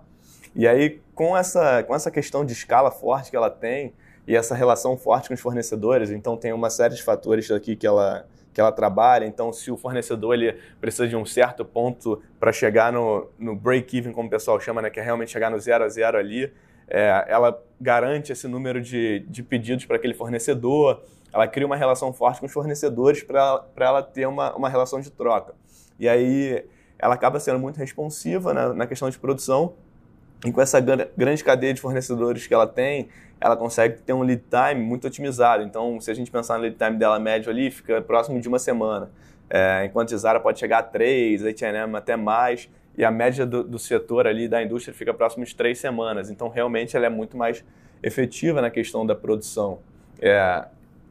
e 0.54 0.66
aí, 0.66 1.00
com 1.14 1.36
essa, 1.36 1.82
com 1.82 1.94
essa 1.94 2.10
questão 2.10 2.44
de 2.44 2.52
escala 2.52 2.90
forte 2.90 3.30
que 3.30 3.36
ela 3.36 3.50
tem 3.50 3.92
e 4.26 4.34
essa 4.34 4.54
relação 4.54 4.96
forte 4.96 5.28
com 5.28 5.34
os 5.34 5.40
fornecedores, 5.40 6.10
então 6.10 6.36
tem 6.36 6.52
uma 6.52 6.70
série 6.70 6.94
de 6.94 7.02
fatores 7.02 7.50
aqui 7.50 7.76
que 7.76 7.86
ela, 7.86 8.26
que 8.52 8.60
ela 8.60 8.72
trabalha. 8.72 9.24
Então, 9.24 9.52
se 9.52 9.70
o 9.70 9.76
fornecedor 9.76 10.34
ele 10.34 10.56
precisa 10.80 11.06
de 11.06 11.16
um 11.16 11.24
certo 11.24 11.64
ponto 11.64 12.20
para 12.38 12.52
chegar 12.52 12.92
no, 12.92 13.28
no 13.38 13.54
break-even, 13.54 14.12
como 14.12 14.28
o 14.28 14.30
pessoal 14.30 14.60
chama, 14.60 14.82
né, 14.82 14.90
que 14.90 14.98
é 14.98 15.02
realmente 15.02 15.30
chegar 15.30 15.50
no 15.50 15.58
zero 15.58 15.84
a 15.84 15.88
zero 15.88 16.18
ali, 16.18 16.52
é, 16.88 17.24
ela 17.28 17.62
garante 17.80 18.32
esse 18.32 18.48
número 18.48 18.80
de, 18.80 19.20
de 19.28 19.42
pedidos 19.42 19.84
para 19.84 19.96
aquele 19.96 20.14
fornecedor, 20.14 21.00
ela 21.32 21.46
cria 21.46 21.64
uma 21.64 21.76
relação 21.76 22.12
forte 22.12 22.40
com 22.40 22.46
os 22.46 22.52
fornecedores 22.52 23.22
para 23.22 23.64
ela 23.78 24.02
ter 24.02 24.26
uma, 24.26 24.54
uma 24.56 24.68
relação 24.68 25.00
de 25.00 25.10
troca. 25.10 25.54
E 25.98 26.08
aí 26.08 26.64
ela 26.98 27.14
acaba 27.14 27.38
sendo 27.38 27.60
muito 27.60 27.76
responsiva 27.76 28.52
na, 28.52 28.74
na 28.74 28.86
questão 28.86 29.08
de 29.08 29.18
produção 29.18 29.74
e 30.44 30.50
com 30.50 30.60
essa 30.60 30.80
grande 30.80 31.44
cadeia 31.44 31.74
de 31.74 31.80
fornecedores 31.80 32.46
que 32.46 32.54
ela 32.54 32.66
tem, 32.66 33.08
ela 33.40 33.56
consegue 33.56 33.98
ter 33.98 34.12
um 34.12 34.22
lead 34.22 34.42
time 34.48 34.82
muito 34.82 35.06
otimizado. 35.06 35.62
Então, 35.62 36.00
se 36.00 36.10
a 36.10 36.14
gente 36.14 36.30
pensar 36.30 36.56
no 36.56 36.62
lead 36.62 36.76
time 36.76 36.96
dela 36.96 37.18
médio 37.18 37.50
ali, 37.50 37.70
fica 37.70 38.00
próximo 38.00 38.40
de 38.40 38.48
uma 38.48 38.58
semana. 38.58 39.10
É, 39.48 39.84
enquanto 39.84 40.16
Zara 40.16 40.38
pode 40.38 40.58
chegar 40.58 40.78
a 40.78 40.82
três, 40.82 41.44
H&M 41.44 41.96
até 41.96 42.16
mais, 42.16 42.70
e 42.96 43.04
a 43.04 43.10
média 43.10 43.44
do, 43.44 43.64
do, 43.64 43.78
setor 43.78 44.26
ali 44.26 44.46
da 44.46 44.62
indústria 44.62 44.94
fica 44.94 45.12
próximo 45.12 45.44
de 45.44 45.54
três 45.54 45.78
semanas. 45.78 46.30
Então, 46.30 46.48
realmente, 46.48 46.96
ela 46.96 47.06
é 47.06 47.08
muito 47.08 47.36
mais 47.36 47.64
efetiva 48.02 48.60
na 48.60 48.70
questão 48.70 49.06
da 49.06 49.14
produção, 49.14 49.78
é, 50.20 50.64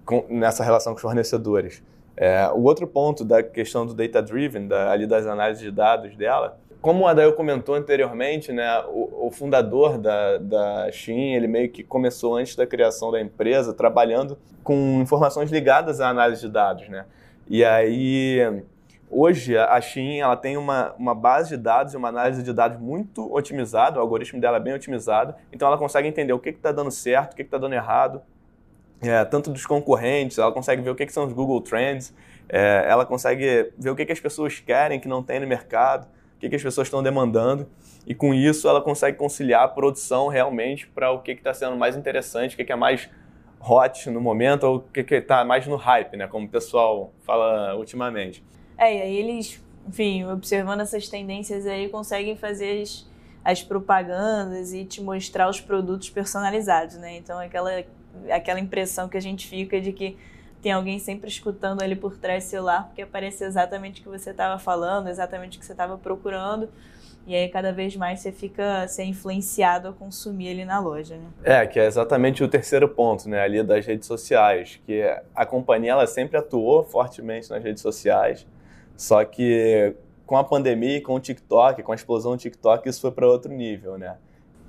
com, 0.05 0.25
nessa 0.29 0.63
relação 0.63 0.93
com 0.93 0.97
os 0.97 1.01
fornecedores. 1.01 1.83
É, 2.15 2.47
o 2.49 2.63
outro 2.63 2.85
ponto 2.85 3.23
da 3.23 3.41
questão 3.41 3.85
do 3.85 3.93
data-driven, 3.93 4.67
da, 4.67 4.91
ali 4.91 5.07
das 5.07 5.25
análises 5.25 5.63
de 5.63 5.71
dados 5.71 6.15
dela, 6.15 6.59
como 6.81 7.03
o 7.03 7.07
Adael 7.07 7.33
comentou 7.33 7.75
anteriormente, 7.75 8.53
né, 8.53 8.81
o, 8.87 9.27
o, 9.27 9.31
fundador 9.31 9.97
da, 9.97 10.37
da 10.37 10.91
Shein, 10.91 11.35
ele 11.35 11.47
meio 11.47 11.69
que 11.69 11.83
começou 11.83 12.37
antes 12.37 12.55
da 12.55 12.65
criação 12.65 13.11
da 13.11 13.19
empresa, 13.19 13.73
trabalhando 13.73 14.37
com 14.63 14.99
informações 15.01 15.51
ligadas 15.51 15.99
à 15.99 16.09
análise 16.09 16.41
de 16.41 16.49
dados, 16.49 16.87
né? 16.87 17.05
E 17.49 17.65
aí, 17.65 18.63
hoje, 19.09 19.57
a 19.57 19.81
Shein, 19.81 20.19
ela 20.19 20.37
tem 20.37 20.55
uma, 20.55 20.93
uma 20.97 21.13
base 21.13 21.49
de 21.49 21.57
dados 21.57 21.93
e 21.93 21.97
uma 21.97 22.07
análise 22.07 22.43
de 22.43 22.53
dados 22.53 22.79
muito 22.79 23.33
otimizada, 23.33 23.97
o 23.99 24.01
algoritmo 24.01 24.39
dela 24.39 24.57
é 24.57 24.59
bem 24.59 24.73
otimizado, 24.73 25.35
então 25.51 25.67
ela 25.67 25.77
consegue 25.77 26.07
entender 26.07 26.31
o 26.31 26.39
que 26.39 26.49
está 26.49 26.71
dando 26.71 26.91
certo, 26.91 27.33
o 27.33 27.35
que 27.35 27.41
está 27.41 27.57
dando 27.57 27.73
errado, 27.73 28.21
é, 29.01 29.25
tanto 29.25 29.51
dos 29.51 29.65
concorrentes, 29.65 30.37
ela 30.37 30.51
consegue 30.51 30.81
ver 30.81 30.91
o 30.91 30.95
que, 30.95 31.05
que 31.05 31.11
são 31.11 31.25
os 31.25 31.33
Google 31.33 31.59
Trends, 31.59 32.13
é, 32.47 32.85
ela 32.87 33.05
consegue 33.05 33.71
ver 33.77 33.89
o 33.89 33.95
que, 33.95 34.05
que 34.05 34.11
as 34.13 34.19
pessoas 34.19 34.59
querem 34.59 34.99
que 34.99 35.07
não 35.09 35.21
tem 35.21 35.41
no 35.41 35.47
mercado, 35.47 36.07
o 36.39 36.41
que, 36.41 36.49
que 36.49 36.55
as 36.55 36.63
pessoas 36.63 36.87
estão 36.87 37.03
demandando, 37.03 37.67
e 38.07 38.15
com 38.15 38.33
isso 38.33 38.69
ela 38.69 38.81
consegue 38.81 39.17
conciliar 39.17 39.63
a 39.63 39.67
produção 39.67 40.29
realmente 40.29 40.87
para 40.87 41.11
o 41.11 41.19
que 41.19 41.31
está 41.31 41.53
sendo 41.53 41.75
mais 41.75 41.97
interessante, 41.97 42.53
o 42.53 42.57
que, 42.57 42.63
que 42.63 42.71
é 42.71 42.77
mais 42.77 43.09
hot 43.59 44.09
no 44.09 44.21
momento, 44.21 44.63
ou 44.63 44.77
o 44.77 44.79
que 44.79 45.01
está 45.15 45.43
mais 45.43 45.67
no 45.67 45.75
hype, 45.75 46.15
né, 46.15 46.27
como 46.27 46.45
o 46.45 46.49
pessoal 46.49 47.11
fala 47.25 47.75
ultimamente. 47.75 48.41
É, 48.77 48.95
e 48.95 49.01
aí 49.01 49.17
eles, 49.17 49.61
enfim, 49.85 50.23
observando 50.23 50.79
essas 50.79 51.09
tendências 51.09 51.67
aí, 51.67 51.89
conseguem 51.89 52.37
fazer 52.37 52.83
as, 52.83 53.05
as 53.43 53.61
propagandas 53.61 54.71
e 54.71 54.85
te 54.85 55.01
mostrar 55.01 55.49
os 55.49 55.59
produtos 55.59 56.09
personalizados, 56.09 56.95
né? 56.95 57.17
Então, 57.17 57.37
aquela 57.37 57.83
aquela 58.29 58.59
impressão 58.59 59.07
que 59.07 59.17
a 59.17 59.21
gente 59.21 59.47
fica 59.47 59.79
de 59.79 59.91
que 59.91 60.17
tem 60.61 60.71
alguém 60.71 60.99
sempre 60.99 61.29
escutando 61.29 61.81
ali 61.81 61.95
por 61.95 62.17
trás 62.17 62.45
do 62.45 62.49
celular, 62.49 62.85
porque 62.87 63.01
aparece 63.01 63.43
exatamente 63.43 64.01
o 64.01 64.03
que 64.03 64.09
você 64.09 64.31
estava 64.31 64.59
falando, 64.59 65.07
exatamente 65.07 65.57
o 65.57 65.59
que 65.59 65.65
você 65.65 65.71
estava 65.71 65.97
procurando. 65.97 66.69
E 67.27 67.35
aí 67.35 67.47
cada 67.47 67.71
vez 67.71 67.95
mais 67.95 68.21
você 68.21 68.31
fica 68.31 68.87
ser 68.87 69.03
influenciado 69.03 69.87
a 69.87 69.93
consumir 69.93 70.49
ali 70.49 70.65
na 70.65 70.79
loja, 70.79 71.15
né? 71.15 71.27
É, 71.43 71.67
que 71.67 71.79
é 71.79 71.85
exatamente 71.85 72.43
o 72.43 72.47
terceiro 72.47 72.89
ponto, 72.89 73.29
né, 73.29 73.41
ali 73.41 73.61
das 73.61 73.85
redes 73.85 74.07
sociais, 74.07 74.79
que 74.85 75.03
a 75.35 75.45
companhia 75.45 75.91
ela 75.91 76.07
sempre 76.07 76.37
atuou 76.37 76.83
fortemente 76.83 77.49
nas 77.49 77.63
redes 77.63 77.83
sociais, 77.83 78.47
só 78.97 79.23
que 79.23 79.95
com 80.25 80.37
a 80.37 80.43
pandemia, 80.43 81.01
com 81.03 81.13
o 81.15 81.19
TikTok, 81.19 81.83
com 81.83 81.91
a 81.91 81.95
explosão 81.95 82.31
do 82.31 82.37
TikTok, 82.37 82.87
isso 82.89 83.01
foi 83.01 83.11
para 83.11 83.27
outro 83.27 83.51
nível, 83.51 83.97
né? 83.97 84.17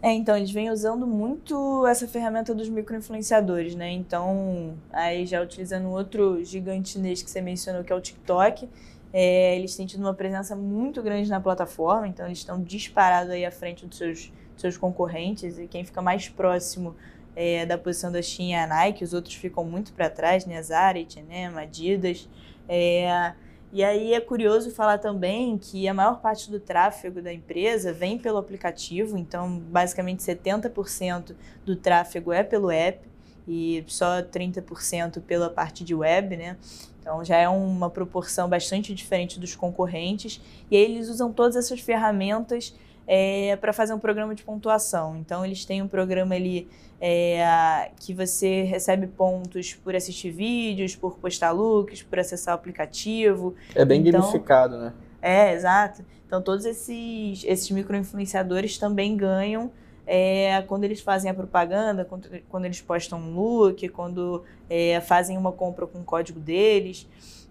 É, 0.02 0.12
então, 0.12 0.34
eles 0.34 0.50
vêm 0.50 0.70
usando 0.70 1.06
muito 1.06 1.86
essa 1.86 2.08
ferramenta 2.08 2.54
dos 2.54 2.70
microinfluenciadores, 2.70 3.74
né? 3.74 3.90
Então, 3.90 4.74
aí 4.90 5.26
já 5.26 5.42
utilizando 5.42 5.90
outro 5.90 6.42
gigante 6.42 6.90
chinês 6.90 7.22
que 7.22 7.30
você 7.30 7.42
mencionou, 7.42 7.84
que 7.84 7.92
é 7.92 7.96
o 7.96 8.00
TikTok, 8.00 8.66
é, 9.12 9.56
eles 9.56 9.76
têm 9.76 9.86
tido 9.86 10.00
uma 10.00 10.14
presença 10.14 10.56
muito 10.56 11.02
grande 11.02 11.28
na 11.28 11.38
plataforma, 11.38 12.08
então 12.08 12.24
eles 12.24 12.38
estão 12.38 12.62
disparados 12.62 13.30
aí 13.30 13.44
à 13.44 13.50
frente 13.50 13.84
dos 13.84 13.98
seus, 13.98 14.32
dos 14.52 14.60
seus 14.60 14.76
concorrentes, 14.78 15.58
e 15.58 15.66
quem 15.66 15.84
fica 15.84 16.00
mais 16.00 16.28
próximo 16.30 16.96
é, 17.36 17.66
da 17.66 17.76
posição 17.76 18.10
da 18.10 18.22
Shein 18.22 18.54
é 18.54 18.64
a 18.64 18.66
Nike, 18.66 19.04
os 19.04 19.12
outros 19.12 19.34
ficam 19.34 19.64
muito 19.64 19.92
para 19.92 20.08
trás, 20.08 20.46
né? 20.46 20.62
Zara, 20.62 20.98
H&M, 20.98 21.58
Adidas, 21.58 22.26
é... 22.66 23.34
E 23.72 23.84
aí 23.84 24.14
é 24.14 24.20
curioso 24.20 24.72
falar 24.72 24.98
também 24.98 25.56
que 25.56 25.86
a 25.86 25.94
maior 25.94 26.20
parte 26.20 26.50
do 26.50 26.58
tráfego 26.58 27.22
da 27.22 27.32
empresa 27.32 27.92
vem 27.92 28.18
pelo 28.18 28.36
aplicativo, 28.36 29.16
então 29.16 29.58
basicamente 29.58 30.20
70% 30.24 31.36
do 31.64 31.76
tráfego 31.76 32.32
é 32.32 32.42
pelo 32.42 32.70
app 32.70 33.08
e 33.46 33.84
só 33.86 34.22
30% 34.22 35.20
pela 35.22 35.48
parte 35.48 35.84
de 35.84 35.94
web, 35.94 36.36
né? 36.36 36.56
Então 37.00 37.24
já 37.24 37.36
é 37.36 37.48
uma 37.48 37.88
proporção 37.88 38.48
bastante 38.48 38.92
diferente 38.92 39.38
dos 39.38 39.54
concorrentes. 39.54 40.40
E 40.70 40.76
aí 40.76 40.82
eles 40.82 41.08
usam 41.08 41.32
todas 41.32 41.56
essas 41.56 41.80
ferramentas 41.80 42.74
é, 43.12 43.56
para 43.56 43.72
fazer 43.72 43.92
um 43.92 43.98
programa 43.98 44.36
de 44.36 44.44
pontuação. 44.44 45.16
Então 45.16 45.44
eles 45.44 45.64
têm 45.64 45.82
um 45.82 45.88
programa 45.88 46.36
ali 46.36 46.68
é, 47.00 47.90
que 47.98 48.14
você 48.14 48.62
recebe 48.62 49.08
pontos 49.08 49.74
por 49.74 49.96
assistir 49.96 50.30
vídeos, 50.30 50.94
por 50.94 51.18
postar 51.18 51.50
looks, 51.50 52.04
por 52.04 52.20
acessar 52.20 52.54
o 52.54 52.58
aplicativo. 52.58 53.56
É 53.74 53.84
bem 53.84 54.00
então, 54.00 54.20
gamificado, 54.20 54.78
né? 54.78 54.92
É, 55.20 55.52
exato. 55.52 56.04
Então 56.24 56.40
todos 56.40 56.64
esses, 56.64 57.42
esses 57.44 57.68
micro-influenciadores 57.72 58.78
também 58.78 59.16
ganham 59.16 59.72
é, 60.06 60.62
quando 60.68 60.84
eles 60.84 61.00
fazem 61.00 61.28
a 61.28 61.34
propaganda, 61.34 62.04
quando, 62.04 62.28
quando 62.48 62.64
eles 62.64 62.80
postam 62.80 63.18
um 63.18 63.34
look, 63.34 63.88
quando 63.88 64.44
é, 64.68 65.00
fazem 65.00 65.36
uma 65.36 65.50
compra 65.50 65.84
com 65.84 65.98
o 65.98 66.04
código 66.04 66.38
deles. 66.38 67.08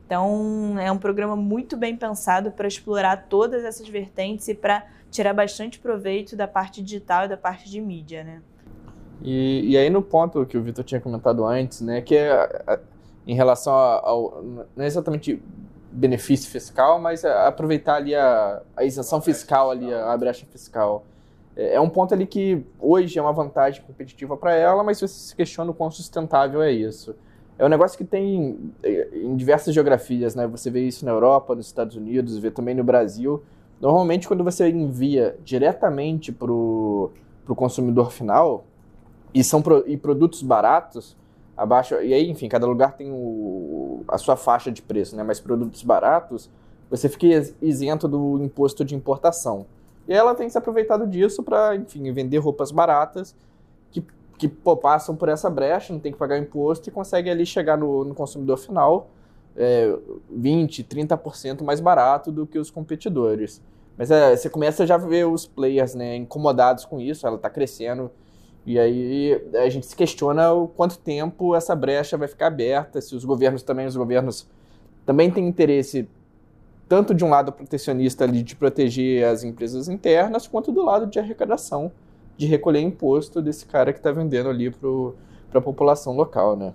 Então 0.09 0.79
é 0.79 0.91
um 0.91 0.97
programa 0.97 1.35
muito 1.35 1.77
bem 1.77 1.95
pensado 1.95 2.49
para 2.49 2.67
explorar 2.67 3.27
todas 3.29 3.63
essas 3.63 3.87
vertentes 3.87 4.47
e 4.47 4.55
para 4.55 4.87
tirar 5.11 5.35
bastante 5.35 5.77
proveito 5.77 6.35
da 6.35 6.47
parte 6.47 6.81
digital 6.81 7.25
e 7.25 7.27
da 7.27 7.37
parte 7.37 7.69
de 7.69 7.79
mídia, 7.79 8.23
né? 8.23 8.41
E, 9.21 9.69
e 9.69 9.77
aí 9.77 9.87
no 9.87 10.01
ponto 10.01 10.43
que 10.47 10.57
o 10.57 10.63
Vitor 10.63 10.83
tinha 10.83 10.99
comentado 10.99 11.45
antes, 11.45 11.81
né, 11.81 12.01
que 12.01 12.15
é 12.15 12.79
em 13.27 13.35
relação 13.35 13.71
ao, 13.71 14.41
não 14.75 14.83
é 14.83 14.87
exatamente 14.87 15.39
benefício 15.91 16.49
fiscal, 16.49 16.99
mas 16.99 17.23
é 17.23 17.45
aproveitar 17.45 17.97
ali 17.97 18.15
a, 18.15 18.63
a 18.75 18.83
isenção 18.83 19.21
fiscal 19.21 19.69
ali, 19.69 19.93
a, 19.93 20.11
a 20.11 20.17
brecha 20.17 20.43
fiscal. 20.47 21.05
É, 21.55 21.75
é 21.75 21.79
um 21.79 21.89
ponto 21.89 22.15
ali 22.15 22.25
que 22.25 22.65
hoje 22.79 23.19
é 23.19 23.21
uma 23.21 23.33
vantagem 23.33 23.83
competitiva 23.83 24.35
para 24.35 24.55
ela, 24.55 24.83
mas 24.83 24.99
você 24.99 25.07
se 25.07 25.35
questiona 25.35 25.69
o 25.69 25.73
quão 25.75 25.91
sustentável 25.91 26.63
é 26.63 26.71
isso. 26.71 27.15
É 27.59 27.65
um 27.65 27.67
negócio 27.67 27.97
que 27.97 28.05
tem 28.05 28.71
é, 28.81 29.09
em 29.13 29.35
diversas 29.35 29.73
geografias, 29.73 30.33
né? 30.33 30.47
Você 30.47 30.71
vê 30.71 30.87
isso 30.87 31.03
na 31.03 31.11
Europa, 31.11 31.53
nos 31.53 31.65
Estados 31.65 31.97
Unidos, 31.97 32.37
vê 32.37 32.49
também 32.49 32.73
no 32.73 32.85
Brasil. 32.85 33.43
Normalmente, 33.81 34.29
quando 34.29 34.45
você 34.45 34.69
envia 34.69 35.37
diretamente 35.43 36.31
para 36.31 36.51
o 36.51 37.11
consumidor 37.49 38.11
final, 38.11 38.63
e 39.33 39.43
são 39.43 39.61
pro, 39.61 39.83
e 39.85 39.97
produtos 39.97 40.41
baratos, 40.41 41.17
abaixo. 41.55 41.95
E 41.95 42.13
aí, 42.13 42.29
enfim, 42.29 42.47
cada 42.47 42.65
lugar 42.65 42.93
tem 42.95 43.11
o, 43.11 44.05
a 44.07 44.17
sua 44.17 44.37
faixa 44.37 44.71
de 44.71 44.81
preço, 44.81 45.17
né? 45.17 45.23
Mas 45.23 45.41
produtos 45.41 45.83
baratos, 45.83 46.49
você 46.89 47.09
fica 47.09 47.27
isento 47.61 48.07
do 48.07 48.41
imposto 48.41 48.85
de 48.85 48.95
importação. 48.95 49.65
E 50.07 50.13
ela 50.13 50.33
tem 50.33 50.49
se 50.49 50.57
aproveitado 50.57 51.05
disso 51.05 51.43
para, 51.43 51.75
enfim, 51.75 52.09
vender 52.13 52.37
roupas 52.37 52.71
baratas 52.71 53.35
que, 54.39 54.47
pô, 54.47 54.77
passam 54.77 55.15
por 55.15 55.27
essa 55.27 55.49
brecha, 55.49 55.91
não 55.91 55.99
tem 55.99 56.13
que 56.13 56.17
pagar 56.17 56.37
imposto 56.37 56.87
e 56.87 56.91
consegue 56.91 57.29
ali 57.29 57.45
chegar 57.45 57.77
no, 57.77 58.05
no 58.05 58.15
consumidor 58.15 58.57
final 58.57 59.09
é, 59.55 59.93
20, 60.31 60.85
30% 60.85 61.61
mais 61.61 61.81
barato 61.81 62.31
do 62.31 62.47
que 62.47 62.57
os 62.57 62.71
competidores. 62.71 63.61
Mas 63.97 64.09
é, 64.09 64.35
você 64.35 64.49
começa 64.49 64.87
já 64.87 64.95
a 64.95 64.97
ver 64.97 65.27
os 65.27 65.45
players 65.45 65.93
né, 65.93 66.15
incomodados 66.15 66.85
com 66.85 67.01
isso, 67.01 67.27
ela 67.27 67.35
está 67.35 67.49
crescendo 67.49 68.09
e 68.65 68.79
aí 68.79 69.41
a 69.55 69.69
gente 69.69 69.85
se 69.85 69.95
questiona 69.95 70.53
o 70.53 70.67
quanto 70.67 70.97
tempo 70.97 71.53
essa 71.55 71.75
brecha 71.75 72.17
vai 72.17 72.27
ficar 72.27 72.47
aberta, 72.47 73.01
se 73.01 73.15
os 73.15 73.25
governos 73.25 73.61
também, 73.61 73.85
os 73.85 73.97
governos 73.97 74.47
também 75.05 75.29
têm 75.29 75.47
interesse 75.47 76.07
tanto 76.87 77.13
de 77.13 77.25
um 77.25 77.29
lado 77.29 77.51
protecionista 77.51 78.23
ali 78.23 78.41
de 78.41 78.55
proteger 78.55 79.25
as 79.25 79.43
empresas 79.43 79.89
internas, 79.89 80.47
quanto 80.47 80.71
do 80.71 80.83
lado 80.83 81.05
de 81.07 81.19
arrecadação, 81.19 81.91
de 82.39 82.45
recolher 82.45 82.79
imposto 82.79 83.41
desse 83.41 83.65
cara 83.65 83.91
que 83.91 83.99
está 83.99 84.13
vendendo 84.13 84.47
ali 84.47 84.71
para 84.71 85.59
a 85.59 85.61
população 85.61 86.15
local, 86.15 86.55
né? 86.55 86.73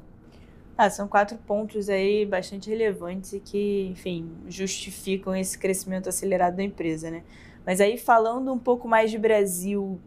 Ah, 0.76 0.90
são 0.90 1.08
quatro 1.08 1.38
pontos 1.38 1.88
aí 1.88 2.26
bastante 2.26 2.68
relevantes 2.68 3.32
e 3.32 3.40
que, 3.40 3.88
enfim, 3.90 4.30
justificam 4.46 5.34
esse 5.34 5.56
crescimento 5.56 6.06
acelerado 6.06 6.56
da 6.56 6.62
empresa, 6.62 7.10
né? 7.10 7.22
Mas 7.64 7.80
aí 7.80 7.96
falando 7.96 8.52
um 8.52 8.58
pouco 8.58 8.86
mais 8.86 9.10
de 9.10 9.16
Brasil, 9.16 9.98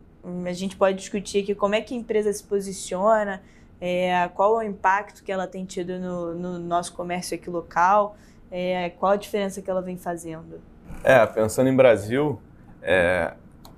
a 0.46 0.54
gente 0.54 0.76
pode 0.76 0.96
discutir 0.96 1.42
aqui 1.42 1.56
como 1.56 1.74
é 1.74 1.82
que 1.82 1.96
a 1.96 1.98
empresa 1.98 2.32
se 2.32 2.44
posiciona, 2.44 3.42
é, 3.82 4.30
qual 4.36 4.62
é 4.62 4.66
o 4.66 4.70
impacto 4.70 5.24
que 5.24 5.32
ela 5.32 5.48
tem 5.48 5.66
tido 5.66 5.98
no, 5.98 6.36
no 6.36 6.60
nosso 6.60 6.94
comércio 6.94 7.36
aqui 7.36 7.50
local, 7.50 8.16
é, 8.52 8.92
qual 8.92 9.14
a 9.14 9.16
diferença 9.16 9.60
que 9.60 9.72
ela 9.72 9.82
vem 9.82 9.98
fazendo. 9.98 10.62
É, 11.04 11.26
pensando 11.26 11.68
em 11.68 11.76
Brasil, 11.76 12.40
é, 12.80 13.34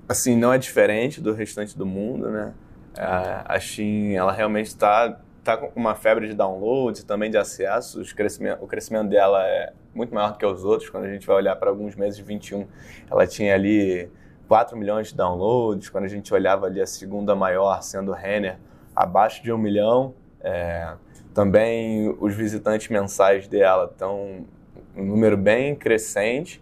assim, 0.09 0.35
não 0.35 0.51
é 0.51 0.57
diferente 0.57 1.21
do 1.21 1.33
restante 1.33 1.77
do 1.77 1.85
mundo, 1.85 2.31
né? 2.31 2.51
A, 2.97 3.59
Shein, 3.59 4.15
ela 4.15 4.33
realmente 4.33 4.65
está 4.65 5.19
tá 5.43 5.55
com 5.55 5.71
uma 5.79 5.95
febre 5.95 6.27
de 6.27 6.33
downloads 6.33 7.01
e 7.01 7.05
também 7.05 7.29
de 7.29 7.37
acessos. 7.37 8.11
Crescimento, 8.11 8.63
o 8.63 8.67
crescimento 8.67 9.07
dela 9.07 9.47
é 9.47 9.71
muito 9.93 10.13
maior 10.13 10.35
que 10.35 10.45
os 10.45 10.65
outros. 10.65 10.89
Quando 10.89 11.05
a 11.05 11.09
gente 11.09 11.25
vai 11.27 11.35
olhar 11.35 11.55
para 11.55 11.69
alguns 11.69 11.95
meses 11.95 12.17
de 12.17 12.23
21, 12.23 12.67
ela 13.09 13.27
tinha 13.27 13.53
ali 13.53 14.09
4 14.47 14.75
milhões 14.75 15.09
de 15.09 15.15
downloads, 15.15 15.89
quando 15.89 16.05
a 16.05 16.09
gente 16.09 16.33
olhava 16.33 16.65
ali 16.65 16.81
a 16.81 16.87
segunda 16.87 17.35
maior, 17.35 17.81
sendo 17.83 18.11
Renner, 18.11 18.57
abaixo 18.95 19.43
de 19.43 19.53
um 19.53 19.57
milhão. 19.57 20.15
É, 20.41 20.93
também 21.35 22.09
os 22.19 22.33
visitantes 22.33 22.89
mensais 22.89 23.47
dela 23.47 23.87
estão 23.91 24.45
um 24.95 25.05
número 25.05 25.37
bem 25.37 25.75
crescente. 25.75 26.61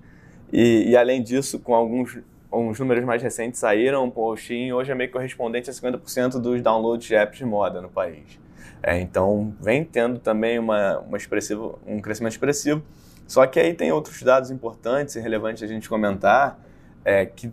E, 0.51 0.89
e, 0.89 0.97
além 0.97 1.23
disso, 1.23 1.59
com 1.59 1.73
alguns, 1.73 2.19
alguns 2.51 2.79
números 2.79 3.03
mais 3.03 3.21
recentes 3.21 3.59
saíram, 3.59 4.11
o 4.15 4.35
Shein 4.35 4.71
hoje 4.73 4.91
é 4.91 4.95
meio 4.95 5.11
correspondente 5.11 5.69
a 5.69 5.73
50% 5.73 6.39
dos 6.39 6.61
downloads 6.61 7.07
de 7.07 7.15
apps 7.15 7.37
de 7.37 7.45
moda 7.45 7.81
no 7.81 7.89
país. 7.89 8.39
É, 8.81 8.99
então, 8.99 9.53
vem 9.59 9.83
tendo 9.83 10.19
também 10.19 10.59
uma, 10.59 10.99
uma 10.99 11.17
expressivo, 11.17 11.79
um 11.85 11.99
crescimento 11.99 12.33
expressivo. 12.33 12.83
Só 13.27 13.45
que 13.45 13.59
aí 13.59 13.73
tem 13.73 13.91
outros 13.91 14.21
dados 14.21 14.49
importantes 14.51 15.15
e 15.15 15.19
relevantes 15.19 15.63
a 15.63 15.67
gente 15.67 15.89
comentar, 15.89 16.59
é, 17.03 17.25
que 17.25 17.51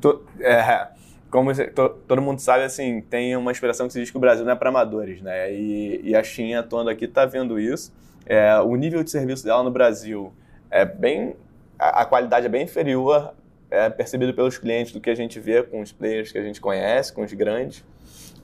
to, 0.00 0.24
é, 0.40 0.88
como 1.30 1.52
to, 1.52 1.88
todo 2.08 2.22
mundo 2.22 2.38
sabe, 2.38 2.64
assim, 2.64 3.02
tem 3.02 3.36
uma 3.36 3.52
expressão 3.52 3.86
que 3.86 3.92
se 3.92 4.00
diz 4.00 4.10
que 4.10 4.16
o 4.16 4.20
Brasil 4.20 4.44
não 4.44 4.52
é 4.52 4.56
para 4.56 4.70
amadores, 4.70 5.20
né? 5.20 5.52
E, 5.52 6.00
e, 6.02 6.16
a 6.16 6.22
China 6.22 6.60
atuando 6.60 6.88
aqui 6.88 7.04
está 7.04 7.26
vendo 7.26 7.58
isso. 7.58 7.92
É, 8.24 8.56
o 8.60 8.74
nível 8.76 9.04
de 9.04 9.10
serviço 9.10 9.44
dela 9.44 9.62
no 9.62 9.70
Brasil 9.70 10.32
é 10.70 10.84
bem, 10.86 11.36
a, 11.78 12.02
a 12.02 12.04
qualidade 12.06 12.46
é 12.46 12.48
bem 12.48 12.62
inferior, 12.62 13.34
é 13.74 13.90
percebido 13.90 14.32
pelos 14.32 14.58
clientes 14.58 14.92
do 14.92 15.00
que 15.00 15.10
a 15.10 15.14
gente 15.14 15.38
vê 15.40 15.62
com 15.62 15.80
os 15.80 15.92
players 15.92 16.32
que 16.32 16.38
a 16.38 16.42
gente 16.42 16.60
conhece, 16.60 17.12
com 17.12 17.22
os 17.22 17.32
grandes. 17.32 17.84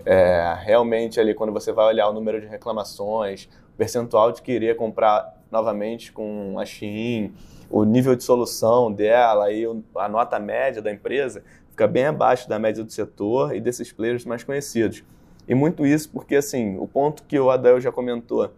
É, 0.04 0.56
realmente 0.60 1.20
ali 1.20 1.34
quando 1.34 1.52
você 1.52 1.72
vai 1.72 1.86
olhar 1.86 2.08
o 2.08 2.12
número 2.12 2.40
de 2.40 2.46
reclamações, 2.46 3.48
o 3.74 3.76
percentual 3.76 4.32
de 4.32 4.40
querer 4.42 4.76
comprar 4.76 5.38
novamente 5.50 6.12
com 6.12 6.58
a 6.58 6.64
Shein, 6.64 7.34
o 7.70 7.84
nível 7.84 8.16
de 8.16 8.24
solução 8.24 8.92
dela 8.92 9.52
e 9.52 9.64
a 9.96 10.08
nota 10.08 10.38
média 10.38 10.82
da 10.82 10.90
empresa 10.90 11.42
fica 11.70 11.86
bem 11.86 12.06
abaixo 12.06 12.48
da 12.48 12.58
média 12.58 12.82
do 12.82 12.90
setor 12.90 13.54
e 13.54 13.60
desses 13.60 13.92
players 13.92 14.24
mais 14.24 14.42
conhecidos. 14.42 15.04
E 15.48 15.54
muito 15.54 15.86
isso 15.86 16.10
porque, 16.10 16.36
assim, 16.36 16.76
o 16.78 16.86
ponto 16.86 17.22
que 17.24 17.38
o 17.38 17.50
Adel 17.50 17.80
já 17.80 17.90
comentou 17.90 18.52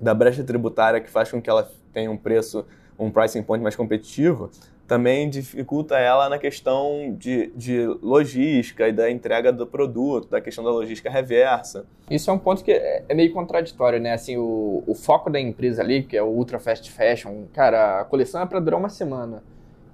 da 0.00 0.12
brecha 0.14 0.42
tributária 0.42 1.00
que 1.00 1.10
faz 1.10 1.30
com 1.30 1.40
que 1.40 1.48
ela 1.48 1.70
tenha 1.92 2.10
um 2.10 2.16
preço, 2.16 2.64
um 2.98 3.10
pricing 3.10 3.42
point 3.42 3.62
mais 3.62 3.76
competitivo, 3.76 4.50
também 4.90 5.30
dificulta 5.30 5.96
ela 5.96 6.28
na 6.28 6.36
questão 6.36 7.14
de, 7.16 7.52
de 7.54 7.86
logística 8.02 8.88
e 8.88 8.92
da 8.92 9.08
entrega 9.08 9.52
do 9.52 9.64
produto, 9.64 10.28
da 10.28 10.40
questão 10.40 10.64
da 10.64 10.70
logística 10.70 11.08
reversa. 11.08 11.86
Isso 12.10 12.28
é 12.28 12.32
um 12.32 12.38
ponto 12.40 12.64
que 12.64 12.72
é, 12.72 13.04
é 13.08 13.14
meio 13.14 13.32
contraditório, 13.32 14.00
né? 14.00 14.14
Assim, 14.14 14.36
o, 14.36 14.82
o 14.84 14.92
foco 14.92 15.30
da 15.30 15.38
empresa 15.38 15.80
ali, 15.80 16.02
que 16.02 16.16
é 16.16 16.22
o 16.24 16.26
Ultra 16.26 16.58
Fast 16.58 16.90
Fashion, 16.90 17.44
cara, 17.52 18.00
a 18.00 18.04
coleção 18.04 18.42
é 18.42 18.46
para 18.46 18.58
durar 18.58 18.80
uma 18.80 18.88
semana. 18.88 19.44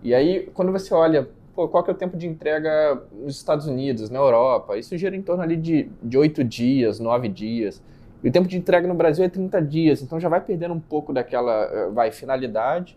E 0.02 0.14
aí, 0.14 0.48
quando 0.54 0.72
você 0.72 0.94
olha, 0.94 1.28
pô, 1.54 1.68
qual 1.68 1.84
que 1.84 1.90
é 1.90 1.92
o 1.92 1.96
tempo 1.96 2.16
de 2.16 2.26
entrega 2.26 2.98
nos 3.12 3.36
Estados 3.36 3.66
Unidos, 3.66 4.08
na 4.08 4.18
Europa, 4.18 4.78
isso 4.78 4.96
gira 4.96 5.14
em 5.14 5.20
torno 5.20 5.42
ali 5.42 5.58
de, 5.58 5.90
de 6.02 6.16
8 6.16 6.42
dias, 6.42 6.98
9 6.98 7.28
dias. 7.28 7.82
E 8.24 8.30
o 8.30 8.32
tempo 8.32 8.48
de 8.48 8.56
entrega 8.56 8.88
no 8.88 8.94
Brasil 8.94 9.22
é 9.22 9.28
30 9.28 9.60
dias, 9.60 10.00
então 10.00 10.18
já 10.18 10.30
vai 10.30 10.40
perdendo 10.40 10.72
um 10.72 10.80
pouco 10.80 11.12
daquela, 11.12 11.64
eh, 11.64 11.90
vai, 11.90 12.10
finalidade 12.10 12.96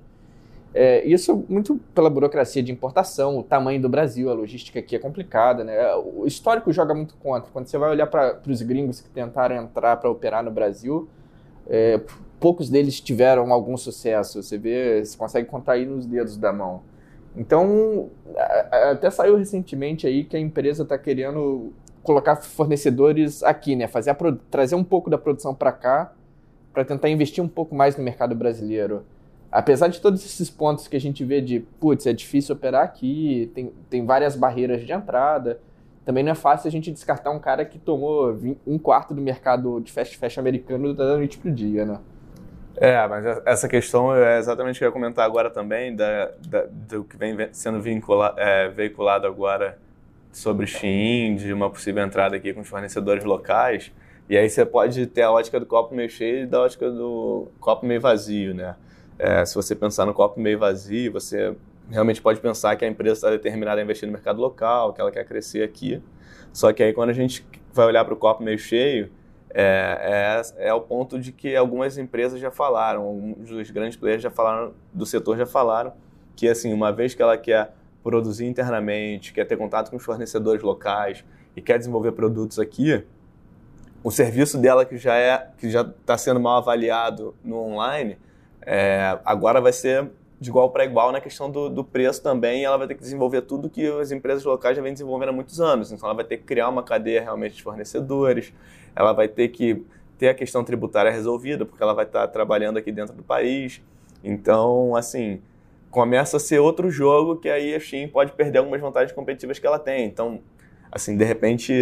é, 0.73 1.03
isso 1.05 1.45
muito 1.49 1.79
pela 1.95 2.09
burocracia 2.09 2.61
de 2.61 2.71
importação, 2.71 3.39
o 3.39 3.43
tamanho 3.43 3.81
do 3.81 3.89
Brasil, 3.89 4.29
a 4.29 4.33
logística 4.33 4.79
aqui 4.79 4.95
é 4.95 4.99
complicada, 4.99 5.63
né? 5.63 5.95
O 5.95 6.27
histórico 6.27 6.71
joga 6.71 6.93
muito 6.93 7.15
contra. 7.15 7.49
Quando 7.51 7.67
você 7.67 7.77
vai 7.77 7.89
olhar 7.89 8.05
para 8.05 8.39
os 8.47 8.61
gringos 8.61 9.01
que 9.01 9.09
tentaram 9.09 9.55
entrar 9.55 9.97
para 9.97 10.09
operar 10.09 10.43
no 10.43 10.51
Brasil, 10.51 11.09
é, 11.67 11.99
poucos 12.39 12.69
deles 12.69 13.01
tiveram 13.01 13.51
algum 13.51 13.75
sucesso. 13.77 14.43
Você 14.43 14.57
vê, 14.57 15.03
você 15.03 15.17
consegue 15.17 15.47
contar 15.47 15.73
aí 15.73 15.85
nos 15.85 16.05
dedos 16.05 16.37
da 16.37 16.53
mão. 16.53 16.83
Então, 17.35 18.09
até 18.91 19.09
saiu 19.09 19.37
recentemente 19.37 20.05
aí 20.05 20.23
que 20.23 20.35
a 20.35 20.39
empresa 20.39 20.83
está 20.83 20.97
querendo 20.97 21.73
colocar 22.03 22.35
fornecedores 22.35 23.41
aqui, 23.41 23.75
né? 23.75 23.87
Fazer 23.87 24.15
trazer 24.51 24.75
um 24.75 24.83
pouco 24.83 25.09
da 25.09 25.17
produção 25.17 25.55
para 25.55 25.71
cá, 25.71 26.13
para 26.73 26.85
tentar 26.85 27.09
investir 27.09 27.43
um 27.43 27.47
pouco 27.47 27.73
mais 27.73 27.97
no 27.97 28.03
mercado 28.03 28.35
brasileiro 28.35 29.03
apesar 29.51 29.87
de 29.87 29.99
todos 29.99 30.23
esses 30.25 30.49
pontos 30.49 30.87
que 30.87 30.95
a 30.95 30.99
gente 30.99 31.23
vê 31.23 31.41
de, 31.41 31.59
putz, 31.79 32.05
é 32.05 32.13
difícil 32.13 32.55
operar 32.55 32.83
aqui, 32.83 33.51
tem, 33.53 33.71
tem 33.89 34.05
várias 34.05 34.35
barreiras 34.35 34.85
de 34.85 34.91
entrada, 34.91 35.59
também 36.05 36.23
não 36.23 36.31
é 36.31 36.35
fácil 36.35 36.67
a 36.67 36.71
gente 36.71 36.91
descartar 36.91 37.31
um 37.31 37.39
cara 37.39 37.63
que 37.65 37.77
tomou 37.77 38.35
um 38.65 38.77
quarto 38.77 39.13
do 39.13 39.21
mercado 39.21 39.79
de 39.79 39.91
fast 39.91 40.17
fashion 40.17 40.41
americano 40.41 40.93
da 40.93 41.15
noite 41.15 41.37
pro 41.37 41.51
dia, 41.51 41.85
né? 41.85 41.99
É, 42.77 43.05
mas 43.07 43.25
essa 43.45 43.67
questão 43.67 44.15
é 44.15 44.39
exatamente 44.39 44.77
o 44.77 44.79
que 44.79 44.85
eu 44.85 44.87
ia 44.87 44.91
comentar 44.91 45.25
agora 45.25 45.49
também, 45.49 45.95
da, 45.95 46.31
da 46.47 46.65
do 46.65 47.03
que 47.03 47.17
vem 47.17 47.35
sendo 47.51 47.81
vincula, 47.81 48.33
é, 48.37 48.69
veiculado 48.69 49.27
agora 49.27 49.77
sobre 50.31 50.65
Shein, 50.65 51.35
de 51.35 51.51
uma 51.51 51.69
possível 51.69 52.03
entrada 52.03 52.35
aqui 52.35 52.53
com 52.53 52.61
os 52.61 52.67
fornecedores 52.67 53.23
locais. 53.23 53.91
E 54.29 54.37
aí 54.37 54.49
você 54.49 54.65
pode 54.65 55.07
ter 55.07 55.23
a 55.23 55.31
ótica 55.31 55.59
do 55.59 55.65
copo 55.65 55.93
meio 55.93 56.09
cheio 56.09 56.43
e 56.43 56.45
da 56.45 56.61
ótica 56.61 56.89
do 56.89 57.47
copo 57.59 57.85
meio 57.85 57.99
vazio, 57.99 58.53
né? 58.53 58.75
É, 59.19 59.45
se 59.45 59.53
você 59.53 59.75
pensar 59.75 60.05
no 60.05 60.13
copo 60.13 60.39
meio 60.39 60.57
vazio, 60.57 61.11
você 61.11 61.53
realmente 61.89 62.21
pode 62.21 62.39
pensar 62.39 62.75
que 62.77 62.85
a 62.85 62.87
empresa 62.87 63.15
está 63.15 63.29
determinada 63.29 63.81
a 63.81 63.83
investir 63.83 64.07
no 64.07 64.13
mercado 64.13 64.39
local, 64.39 64.93
que 64.93 65.01
ela 65.01 65.11
quer 65.11 65.25
crescer 65.25 65.61
aqui. 65.61 66.01
Só 66.53 66.71
que 66.71 66.81
aí 66.81 66.93
quando 66.93 67.09
a 67.09 67.13
gente 67.13 67.45
vai 67.73 67.85
olhar 67.85 68.05
para 68.05 68.13
o 68.13 68.17
copo 68.17 68.41
meio 68.41 68.57
cheio, 68.57 69.11
é, 69.51 70.41
é, 70.57 70.69
é 70.69 70.73
o 70.73 70.81
ponto 70.81 71.19
de 71.19 71.31
que 71.31 71.55
algumas 71.55 71.97
empresas 71.97 72.39
já 72.39 72.49
falaram, 72.49 73.01
alguns 73.01 73.49
dos 73.49 73.69
grandes 73.71 73.97
players 73.97 74.21
já 74.21 74.29
falaram, 74.29 74.73
do 74.93 75.05
setor 75.05 75.37
já 75.37 75.45
falaram, 75.45 75.93
que 76.35 76.47
assim, 76.47 76.71
uma 76.71 76.91
vez 76.91 77.13
que 77.13 77.21
ela 77.21 77.37
quer 77.37 77.73
produzir 78.03 78.45
internamente, 78.45 79.33
quer 79.33 79.45
ter 79.45 79.57
contato 79.57 79.89
com 79.89 79.97
os 79.97 80.03
fornecedores 80.03 80.61
locais 80.61 81.25
e 81.55 81.61
quer 81.61 81.77
desenvolver 81.77 82.13
produtos 82.13 82.59
aqui, 82.59 83.03
o 84.03 84.11
serviço 84.11 84.57
dela 84.57 84.85
que 84.85 84.97
já 84.97 85.15
é 85.15 85.49
que 85.57 85.69
já 85.69 85.81
está 85.81 86.17
sendo 86.17 86.39
mal 86.39 86.57
avaliado 86.57 87.35
no 87.43 87.57
online, 87.57 88.17
é, 88.61 89.19
agora 89.25 89.61
vai 89.61 89.73
ser 89.73 90.09
de 90.39 90.49
igual 90.49 90.69
para 90.69 90.85
igual 90.85 91.11
na 91.11 91.19
questão 91.19 91.51
do, 91.51 91.69
do, 91.69 91.83
preço 91.83 92.23
também, 92.23 92.63
ela 92.63 92.77
vai 92.77 92.87
ter 92.87 92.95
que 92.95 93.01
desenvolver 93.01 93.41
tudo 93.41 93.69
que 93.69 93.85
as 93.99 94.09
empresas 94.11 94.43
locais 94.45 94.75
já 94.77 94.81
vêm 94.81 94.93
desenvolvendo 94.93 95.29
há 95.29 95.33
muitos 95.33 95.59
anos. 95.59 95.91
Então, 95.91 96.07
ela 96.07 96.15
vai 96.15 96.23
ter 96.23 96.37
que 96.37 96.43
criar 96.43 96.69
uma 96.69 96.81
cadeia 96.81 97.21
realmente 97.21 97.55
de 97.55 97.63
fornecedores, 97.63 98.53
ela 98.95 99.11
vai 99.11 99.27
ter 99.27 99.49
que 99.49 99.85
ter 100.17 100.29
a 100.29 100.33
questão 100.33 100.63
tributária 100.63 101.11
resolvida, 101.11 101.65
porque 101.65 101.83
ela 101.83 101.93
vai 101.93 102.05
estar 102.05 102.27
trabalhando 102.27 102.77
aqui 102.77 102.91
dentro 102.91 103.13
do 103.13 103.23
país. 103.23 103.81
Então, 104.23 104.95
assim, 104.95 105.41
começa 105.89 106.37
a 106.37 106.39
ser 106.39 106.59
outro 106.59 106.89
jogo 106.89 107.37
que 107.37 107.49
aí 107.49 107.75
a 107.75 107.79
Shein 107.79 108.07
pode 108.07 108.31
perder 108.33 108.59
algumas 108.59 108.79
vantagens 108.79 109.11
competitivas 109.11 109.59
que 109.59 109.67
ela 109.67 109.79
tem. 109.79 110.05
Então, 110.05 110.41
assim, 110.91 111.17
de 111.17 111.23
repente, 111.23 111.73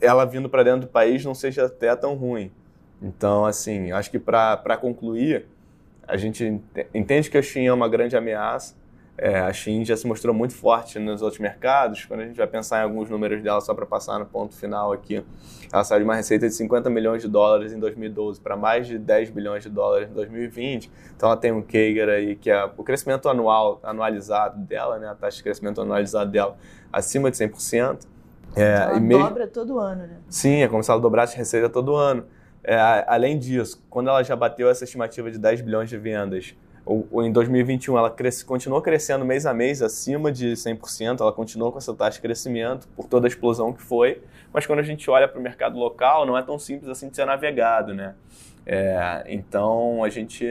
ela 0.00 0.24
vindo 0.24 0.48
para 0.48 0.62
dentro 0.62 0.82
do 0.82 0.88
país 0.88 1.24
não 1.24 1.34
seja 1.34 1.66
até 1.66 1.94
tão 1.96 2.14
ruim. 2.14 2.50
Então, 3.00 3.44
assim, 3.44 3.90
acho 3.92 4.10
que 4.10 4.18
para 4.18 4.76
concluir, 4.80 5.46
a 6.06 6.16
gente 6.16 6.60
entende 6.94 7.30
que 7.30 7.38
a 7.38 7.42
China 7.42 7.68
é 7.68 7.72
uma 7.72 7.88
grande 7.88 8.16
ameaça. 8.16 8.80
É, 9.16 9.38
a 9.38 9.52
China 9.52 9.84
já 9.84 9.96
se 9.96 10.06
mostrou 10.06 10.34
muito 10.34 10.54
forte 10.54 10.98
nos 10.98 11.20
outros 11.22 11.38
mercados. 11.38 12.04
Quando 12.06 12.20
a 12.20 12.24
gente 12.24 12.36
vai 12.36 12.46
pensar 12.46 12.80
em 12.80 12.84
alguns 12.84 13.10
números 13.10 13.42
dela, 13.42 13.60
só 13.60 13.74
para 13.74 13.84
passar 13.84 14.18
no 14.18 14.26
ponto 14.26 14.54
final 14.54 14.90
aqui, 14.90 15.22
ela 15.72 15.84
saiu 15.84 16.00
de 16.00 16.04
uma 16.04 16.16
receita 16.16 16.48
de 16.48 16.54
50 16.54 16.88
milhões 16.88 17.22
de 17.22 17.28
dólares 17.28 17.72
em 17.72 17.78
2012 17.78 18.40
para 18.40 18.56
mais 18.56 18.86
de 18.86 18.98
10 18.98 19.30
bilhões 19.30 19.62
de 19.62 19.68
dólares 19.68 20.10
em 20.10 20.14
2020. 20.14 20.90
Então 21.14 21.28
ela 21.28 21.36
tem 21.36 21.52
um 21.52 21.62
CAGR 21.62 22.08
aí 22.08 22.36
que 22.36 22.50
é 22.50 22.64
o 22.64 22.82
crescimento 22.82 23.28
anual, 23.28 23.78
anualizado 23.82 24.58
dela, 24.58 24.98
né, 24.98 25.08
a 25.08 25.14
taxa 25.14 25.36
de 25.36 25.42
crescimento 25.42 25.80
anualizado 25.80 26.30
dela 26.30 26.56
acima 26.92 27.30
de 27.30 27.36
100%. 27.36 28.06
É, 28.56 28.74
ela 28.74 28.96
e 28.96 29.08
dobra 29.08 29.46
todo 29.46 29.78
ano, 29.78 30.06
né? 30.06 30.16
Sim, 30.28 30.62
é 30.62 30.68
como 30.68 30.82
se 30.82 30.90
ela 30.90 31.00
dobrasse 31.00 31.36
receita 31.36 31.68
todo 31.68 31.94
ano. 31.94 32.24
É, 32.64 33.04
além 33.08 33.38
disso, 33.38 33.84
quando 33.90 34.08
ela 34.08 34.22
já 34.22 34.36
bateu 34.36 34.68
essa 34.70 34.84
estimativa 34.84 35.30
de 35.30 35.38
10 35.38 35.62
bilhões 35.62 35.88
de 35.88 35.98
vendas, 35.98 36.54
ou, 36.84 37.22
em 37.22 37.32
2021 37.32 37.96
ela 37.96 38.10
cresce, 38.10 38.44
continuou 38.44 38.82
crescendo 38.82 39.24
mês 39.24 39.46
a 39.46 39.54
mês 39.54 39.82
acima 39.82 40.32
de 40.32 40.52
100%, 40.52 41.20
ela 41.20 41.32
continuou 41.32 41.70
com 41.70 41.78
essa 41.78 41.94
taxa 41.94 42.16
de 42.16 42.22
crescimento 42.22 42.88
por 42.96 43.06
toda 43.06 43.26
a 43.26 43.28
explosão 43.28 43.72
que 43.72 43.82
foi, 43.82 44.22
mas 44.52 44.66
quando 44.66 44.80
a 44.80 44.82
gente 44.82 45.08
olha 45.10 45.28
para 45.28 45.38
o 45.38 45.42
mercado 45.42 45.78
local, 45.78 46.26
não 46.26 46.36
é 46.36 46.42
tão 46.42 46.58
simples 46.58 46.90
assim 46.90 47.08
de 47.08 47.16
ser 47.16 47.24
navegado, 47.24 47.94
né? 47.94 48.14
É, 48.66 49.24
então 49.26 50.04
a 50.04 50.08
gente 50.08 50.44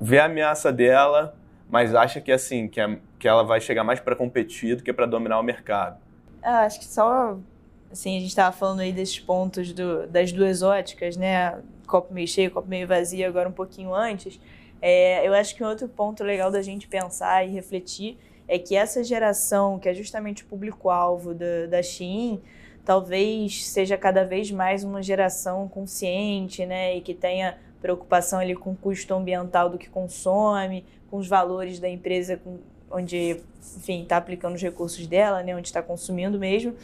vê 0.00 0.18
a 0.18 0.26
ameaça 0.26 0.72
dela, 0.72 1.36
mas 1.68 1.94
acha 1.94 2.20
que 2.20 2.30
assim 2.30 2.68
que, 2.68 2.80
a, 2.80 2.96
que 3.18 3.26
ela 3.26 3.42
vai 3.42 3.60
chegar 3.60 3.84
mais 3.84 4.00
para 4.00 4.14
competir 4.14 4.76
do 4.76 4.82
que 4.82 4.92
para 4.92 5.06
dominar 5.06 5.38
o 5.38 5.42
mercado. 5.42 5.98
Ah, 6.42 6.60
acho 6.60 6.78
que 6.78 6.84
só 6.84 7.38
assim, 7.96 8.16
a 8.16 8.20
gente 8.20 8.28
estava 8.28 8.54
falando 8.54 8.80
aí 8.80 8.92
desses 8.92 9.18
pontos 9.18 9.72
do, 9.72 10.06
das 10.06 10.30
duas 10.30 10.62
óticas, 10.62 11.16
né? 11.16 11.58
Copo 11.86 12.12
meio 12.12 12.28
cheio, 12.28 12.50
copo 12.50 12.68
meio 12.68 12.86
vazio, 12.86 13.26
agora 13.26 13.48
um 13.48 13.52
pouquinho 13.52 13.94
antes. 13.94 14.38
É, 14.82 15.26
eu 15.26 15.32
acho 15.32 15.56
que 15.56 15.64
um 15.64 15.66
outro 15.66 15.88
ponto 15.88 16.22
legal 16.22 16.50
da 16.50 16.60
gente 16.60 16.86
pensar 16.86 17.46
e 17.46 17.50
refletir 17.50 18.18
é 18.46 18.58
que 18.58 18.76
essa 18.76 19.02
geração, 19.02 19.78
que 19.78 19.88
é 19.88 19.94
justamente 19.94 20.44
o 20.44 20.46
público-alvo 20.46 21.34
da, 21.34 21.66
da 21.70 21.82
Shein, 21.82 22.40
talvez 22.84 23.66
seja 23.66 23.96
cada 23.96 24.24
vez 24.24 24.50
mais 24.50 24.84
uma 24.84 25.02
geração 25.02 25.66
consciente, 25.66 26.66
né? 26.66 26.96
E 26.96 27.00
que 27.00 27.14
tenha 27.14 27.58
preocupação 27.80 28.38
ali 28.38 28.54
com 28.54 28.72
o 28.72 28.76
custo 28.76 29.14
ambiental 29.14 29.70
do 29.70 29.78
que 29.78 29.88
consome, 29.88 30.84
com 31.10 31.16
os 31.16 31.26
valores 31.26 31.78
da 31.80 31.88
empresa, 31.88 32.36
com, 32.36 32.58
onde, 32.90 33.40
enfim, 33.76 34.02
está 34.02 34.18
aplicando 34.18 34.54
os 34.54 34.62
recursos 34.62 35.06
dela, 35.06 35.42
né? 35.42 35.56
Onde 35.56 35.68
está 35.68 35.82
consumindo 35.82 36.38
mesmo. 36.38 36.74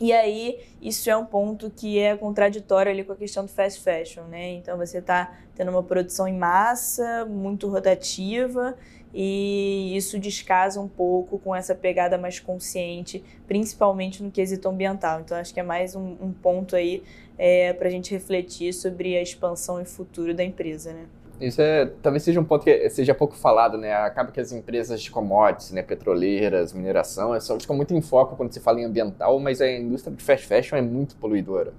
E 0.00 0.12
aí, 0.12 0.60
isso 0.80 1.10
é 1.10 1.16
um 1.16 1.24
ponto 1.24 1.70
que 1.70 1.98
é 1.98 2.16
contraditório 2.16 2.92
ali 2.92 3.02
com 3.02 3.12
a 3.12 3.16
questão 3.16 3.44
do 3.44 3.50
fast 3.50 3.80
fashion, 3.80 4.22
né? 4.24 4.52
Então, 4.52 4.78
você 4.78 4.98
está 4.98 5.36
tendo 5.56 5.72
uma 5.72 5.82
produção 5.82 6.28
em 6.28 6.36
massa, 6.38 7.24
muito 7.24 7.68
rotativa, 7.68 8.76
e 9.12 9.96
isso 9.96 10.16
descasa 10.18 10.80
um 10.80 10.86
pouco 10.86 11.38
com 11.40 11.52
essa 11.52 11.74
pegada 11.74 12.16
mais 12.16 12.38
consciente, 12.38 13.24
principalmente 13.48 14.22
no 14.22 14.30
quesito 14.30 14.68
ambiental. 14.68 15.20
Então, 15.20 15.36
acho 15.36 15.52
que 15.52 15.58
é 15.58 15.64
mais 15.64 15.96
um, 15.96 16.16
um 16.20 16.32
ponto 16.32 16.76
aí 16.76 17.02
é, 17.36 17.72
para 17.72 17.88
a 17.88 17.90
gente 17.90 18.12
refletir 18.12 18.72
sobre 18.72 19.16
a 19.16 19.22
expansão 19.22 19.80
e 19.80 19.84
futuro 19.84 20.32
da 20.32 20.44
empresa, 20.44 20.92
né? 20.92 21.06
Isso 21.40 21.62
é, 21.62 21.86
talvez 22.02 22.24
seja 22.24 22.40
um 22.40 22.44
ponto 22.44 22.64
que 22.64 22.90
seja 22.90 23.14
pouco 23.14 23.36
falado, 23.36 23.78
né? 23.78 23.92
Acaba 23.94 24.32
que 24.32 24.40
as 24.40 24.50
empresas 24.50 25.00
de 25.00 25.10
commodities, 25.10 25.70
né, 25.70 25.82
petroleiras, 25.82 26.72
mineração, 26.72 27.38
só 27.40 27.58
ficam 27.60 27.76
muito 27.76 27.94
em 27.94 28.00
foco 28.00 28.36
quando 28.36 28.52
se 28.52 28.58
fala 28.58 28.80
em 28.80 28.84
ambiental, 28.84 29.38
mas 29.38 29.60
a 29.60 29.70
indústria 29.70 30.14
de 30.14 30.22
fast 30.22 30.46
fashion 30.46 30.76
é 30.76 30.82
muito 30.82 31.14
poluidora. 31.16 31.72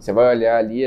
Você 0.00 0.12
vai 0.12 0.34
olhar 0.34 0.56
ali, 0.56 0.84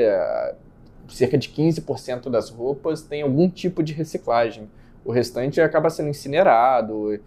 cerca 1.08 1.38
de 1.38 1.50
15% 1.50 2.30
das 2.30 2.50
roupas 2.50 3.02
tem 3.02 3.22
algum 3.22 3.50
tipo 3.50 3.84
de 3.84 3.94
reciclagem. 3.94 4.70
O 5.06 5.12
restante 5.12 5.62
acaba 5.62 5.90
sendo 5.90 6.10
incinerado. 6.10 7.20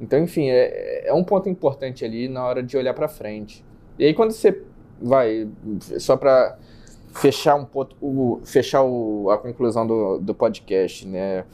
Então, 0.00 0.18
enfim, 0.18 0.50
é, 0.50 1.08
é 1.08 1.14
um 1.14 1.24
ponto 1.24 1.48
importante 1.48 2.04
ali 2.04 2.28
na 2.28 2.44
hora 2.44 2.62
de 2.62 2.76
olhar 2.76 2.94
para 2.94 3.08
frente. 3.08 3.64
E 3.98 4.04
aí 4.04 4.14
quando 4.14 4.32
você 4.32 4.62
vai, 5.00 5.48
só 5.98 6.16
para 6.16 6.58
fechar 7.14 7.54
um 7.54 7.64
ponto, 7.64 7.96
o, 8.00 8.40
fechar 8.44 8.82
o, 8.82 9.30
a 9.30 9.38
conclusão 9.38 9.86
do, 9.86 10.18
do 10.18 10.34
podcast, 10.34 11.06
né? 11.06 11.44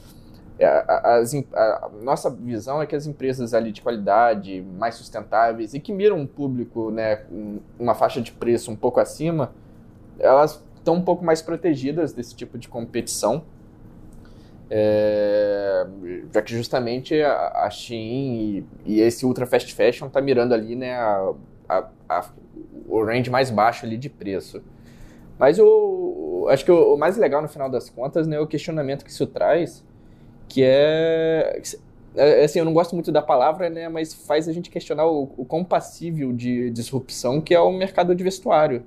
É, 0.59 0.65
a, 0.65 1.17
a, 1.17 1.55
a, 1.55 1.89
nossa 2.03 2.29
visão 2.29 2.81
é 2.81 2.85
que 2.85 2.95
as 2.95 3.07
empresas 3.07 3.53
ali 3.53 3.71
de 3.71 3.81
qualidade, 3.81 4.63
mais 4.77 4.95
sustentáveis 4.95 5.73
e 5.73 5.79
que 5.79 5.91
miram 5.91 6.17
um 6.17 6.27
público, 6.27 6.91
né, 6.91 7.23
uma 7.79 7.95
faixa 7.95 8.21
de 8.21 8.31
preço 8.31 8.69
um 8.69 8.75
pouco 8.75 8.99
acima, 8.99 9.53
elas 10.19 10.63
estão 10.75 10.95
um 10.95 11.01
pouco 11.01 11.23
mais 11.23 11.41
protegidas 11.41 12.13
desse 12.13 12.35
tipo 12.35 12.57
de 12.57 12.67
competição. 12.67 13.43
É, 14.69 15.85
já 16.33 16.41
que 16.41 16.55
justamente 16.55 17.21
a, 17.21 17.65
a 17.65 17.69
Shein 17.69 18.65
e, 18.85 18.93
e, 18.93 19.01
esse 19.01 19.25
ultra 19.25 19.45
fast 19.45 19.73
fashion 19.73 20.09
tá 20.09 20.21
mirando 20.21 20.53
ali, 20.53 20.75
né, 20.75 20.93
a, 20.95 21.33
a, 22.07 22.29
o 22.87 23.03
range 23.03 23.29
mais 23.29 23.49
baixo 23.49 23.85
ali 23.85 23.97
de 23.97 24.09
preço. 24.09 24.61
Mas 25.41 25.57
o, 25.57 26.45
acho 26.51 26.63
que 26.63 26.71
o, 26.71 26.95
mais 26.95 27.17
legal 27.17 27.41
no 27.41 27.47
final 27.47 27.67
das 27.67 27.89
contas 27.89 28.27
né, 28.27 28.35
é 28.35 28.39
o 28.39 28.45
questionamento 28.45 29.03
que 29.03 29.09
isso 29.09 29.25
traz, 29.25 29.83
que 30.47 30.61
é, 30.63 31.59
é, 32.15 32.43
assim, 32.43 32.59
eu 32.59 32.65
não 32.65 32.73
gosto 32.73 32.93
muito 32.93 33.11
da 33.11 33.23
palavra, 33.23 33.67
né, 33.67 33.89
mas 33.89 34.13
faz 34.13 34.47
a 34.47 34.53
gente 34.53 34.69
questionar 34.69 35.07
o, 35.07 35.31
o 35.35 35.43
quão 35.43 35.63
passível 35.63 36.31
de 36.31 36.69
disrupção 36.69 37.41
que 37.41 37.55
é 37.55 37.59
o 37.59 37.71
mercado 37.71 38.13
de 38.13 38.23
vestuário. 38.23 38.83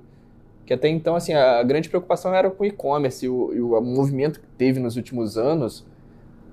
Que 0.65 0.73
até 0.73 0.87
então, 0.87 1.17
assim, 1.17 1.33
a 1.33 1.61
grande 1.61 1.89
preocupação 1.89 2.33
era 2.33 2.49
com 2.49 2.63
o 2.63 2.65
e-commerce 2.65 3.25
e 3.25 3.27
o, 3.27 3.77
o 3.77 3.81
movimento 3.81 4.39
que 4.39 4.47
teve 4.57 4.79
nos 4.79 4.95
últimos 4.95 5.37
anos, 5.37 5.85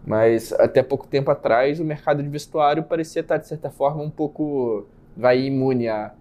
mas 0.05 0.53
até 0.55 0.83
pouco 0.83 1.07
tempo 1.07 1.31
atrás 1.31 1.79
o 1.79 1.85
mercado 1.85 2.25
de 2.25 2.29
vestuário 2.29 2.83
parecia 2.83 3.21
estar, 3.21 3.37
de 3.37 3.47
certa 3.47 3.71
forma, 3.71 4.03
um 4.03 4.11
pouco 4.11 4.85
vai 5.17 5.43
imune 5.43 5.87
a, 5.87 6.13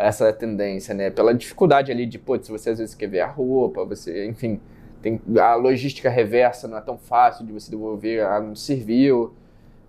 essa 0.00 0.32
tendência, 0.32 0.94
né? 0.94 1.10
Pela 1.10 1.34
dificuldade 1.34 1.92
ali 1.92 2.06
de, 2.06 2.18
putz, 2.18 2.48
você 2.48 2.70
às 2.70 2.78
vezes 2.78 2.94
quer 2.94 3.08
ver 3.08 3.20
a 3.20 3.26
roupa, 3.26 3.84
você, 3.84 4.26
enfim, 4.26 4.60
tem 5.02 5.20
a 5.38 5.54
logística 5.54 6.10
reversa 6.10 6.68
não 6.68 6.78
é 6.78 6.80
tão 6.80 6.98
fácil 6.98 7.46
de 7.46 7.52
você 7.52 7.70
devolver, 7.70 8.24
ah, 8.24 8.40
não 8.40 8.54
serviu. 8.54 9.34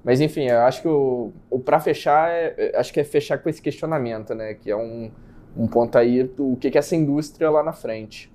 Mas 0.03 0.19
enfim, 0.19 0.47
eu 0.47 0.61
acho 0.61 0.81
que 0.81 0.87
o, 0.87 1.31
o 1.49 1.59
para 1.59 1.79
fechar, 1.79 2.29
é, 2.29 2.73
acho 2.75 2.91
que 2.91 2.99
é 2.99 3.03
fechar 3.03 3.37
com 3.37 3.49
esse 3.49 3.61
questionamento, 3.61 4.33
né? 4.33 4.53
Que 4.53 4.71
é 4.71 4.75
um, 4.75 5.11
um 5.55 5.67
ponto 5.67 5.97
aí 5.97 6.23
do 6.23 6.55
que, 6.55 6.71
que 6.71 6.77
é 6.77 6.79
essa 6.79 6.95
indústria 6.95 7.49
lá 7.49 7.63
na 7.63 7.73
frente. 7.73 8.31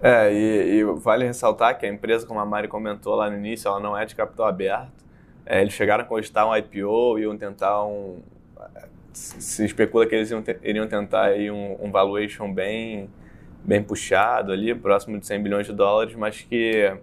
É, 0.00 0.32
e, 0.32 0.80
e, 0.80 0.84
vale 0.84 1.24
ressaltar 1.24 1.78
que 1.78 1.86
a 1.86 1.88
empresa, 1.88 2.26
como 2.26 2.40
a 2.40 2.44
Mari 2.44 2.68
comentou 2.68 3.14
lá 3.14 3.30
no 3.30 3.36
início, 3.36 3.68
ela 3.68 3.80
não 3.80 3.96
é 3.96 4.04
de 4.04 4.14
capital 4.14 4.46
aberto. 4.46 5.04
É, 5.46 5.60
eles 5.60 5.74
chegaram 5.74 6.04
a 6.04 6.06
cogitar 6.06 6.48
um 6.48 6.56
IPO, 6.56 7.18
iam 7.18 7.36
tentar 7.36 7.84
um, 7.84 8.18
se 9.18 9.64
especula 9.64 10.06
que 10.06 10.14
eles 10.14 10.30
iam, 10.30 10.42
iriam 10.62 10.86
tentar 10.86 11.26
aí 11.26 11.50
um, 11.50 11.76
um 11.80 11.90
valuation 11.90 12.52
bem, 12.52 13.08
bem 13.64 13.82
puxado 13.82 14.52
ali, 14.52 14.74
próximo 14.74 15.18
de 15.18 15.26
100 15.26 15.42
bilhões 15.42 15.66
de 15.66 15.72
dólares, 15.72 16.14
mas 16.14 16.40
que, 16.40 16.96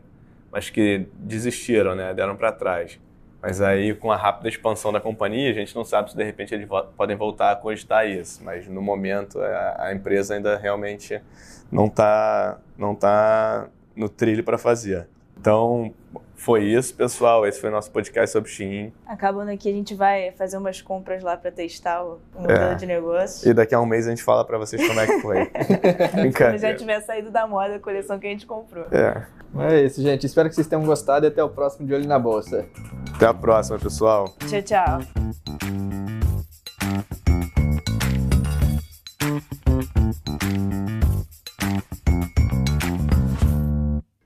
mas 0.51 0.69
que 0.69 1.07
desistiram, 1.15 1.95
né? 1.95 2.13
deram 2.13 2.35
para 2.35 2.51
trás. 2.51 2.99
Mas 3.41 3.59
aí, 3.59 3.95
com 3.95 4.11
a 4.11 4.15
rápida 4.15 4.47
expansão 4.49 4.93
da 4.93 5.01
companhia, 5.01 5.49
a 5.49 5.53
gente 5.53 5.75
não 5.75 5.83
sabe 5.83 6.11
se 6.11 6.17
de 6.17 6.23
repente 6.23 6.53
eles 6.53 6.67
podem 6.95 7.15
voltar 7.15 7.51
a 7.51 7.55
cogitar 7.55 8.07
isso. 8.07 8.43
Mas 8.43 8.67
no 8.67 8.83
momento, 8.83 9.39
a, 9.41 9.87
a 9.87 9.93
empresa 9.93 10.35
ainda 10.35 10.57
realmente 10.57 11.19
não 11.71 11.85
está 11.85 12.59
não 12.77 12.93
tá 12.93 13.67
no 13.95 14.07
trilho 14.07 14.43
para 14.43 14.59
fazer. 14.59 15.07
Então, 15.41 15.91
foi 16.35 16.65
isso, 16.65 16.93
pessoal. 16.93 17.47
Esse 17.47 17.59
foi 17.59 17.71
o 17.71 17.73
nosso 17.73 17.89
podcast 17.89 18.31
sobre 18.31 18.51
Shein. 18.51 18.93
Acabando 19.07 19.49
aqui, 19.49 19.67
a 19.67 19.73
gente 19.73 19.95
vai 19.95 20.31
fazer 20.33 20.55
umas 20.55 20.79
compras 20.79 21.23
lá 21.23 21.35
para 21.35 21.51
testar 21.51 22.03
o 22.03 22.19
modelo 22.35 22.71
é. 22.71 22.75
de 22.75 22.85
negócio. 22.85 23.49
E 23.49 23.53
daqui 23.53 23.73
a 23.73 23.81
um 23.81 23.85
mês 23.87 24.05
a 24.05 24.11
gente 24.11 24.21
fala 24.21 24.45
para 24.45 24.59
vocês 24.59 24.87
como 24.87 24.99
é 24.99 25.07
que 25.07 25.19
foi. 25.19 25.51
Quando 26.37 26.59
já 26.59 26.75
tiver 26.75 27.01
saído 27.01 27.31
da 27.31 27.47
moda 27.47 27.77
a 27.77 27.79
coleção 27.79 28.19
que 28.19 28.27
a 28.27 28.29
gente 28.29 28.45
comprou. 28.45 28.85
É. 28.91 29.25
É 29.59 29.81
isso, 29.81 29.99
gente. 30.01 30.27
Espero 30.27 30.47
que 30.47 30.53
vocês 30.53 30.67
tenham 30.67 30.85
gostado 30.85 31.25
e 31.25 31.27
até 31.27 31.43
o 31.43 31.49
próximo 31.49 31.87
De 31.87 31.93
Olho 31.93 32.07
na 32.07 32.19
Bolsa. 32.19 32.67
Até 33.15 33.25
a 33.25 33.33
próxima, 33.33 33.79
pessoal. 33.79 34.25
Tchau, 34.47 34.61
tchau. 34.61 34.99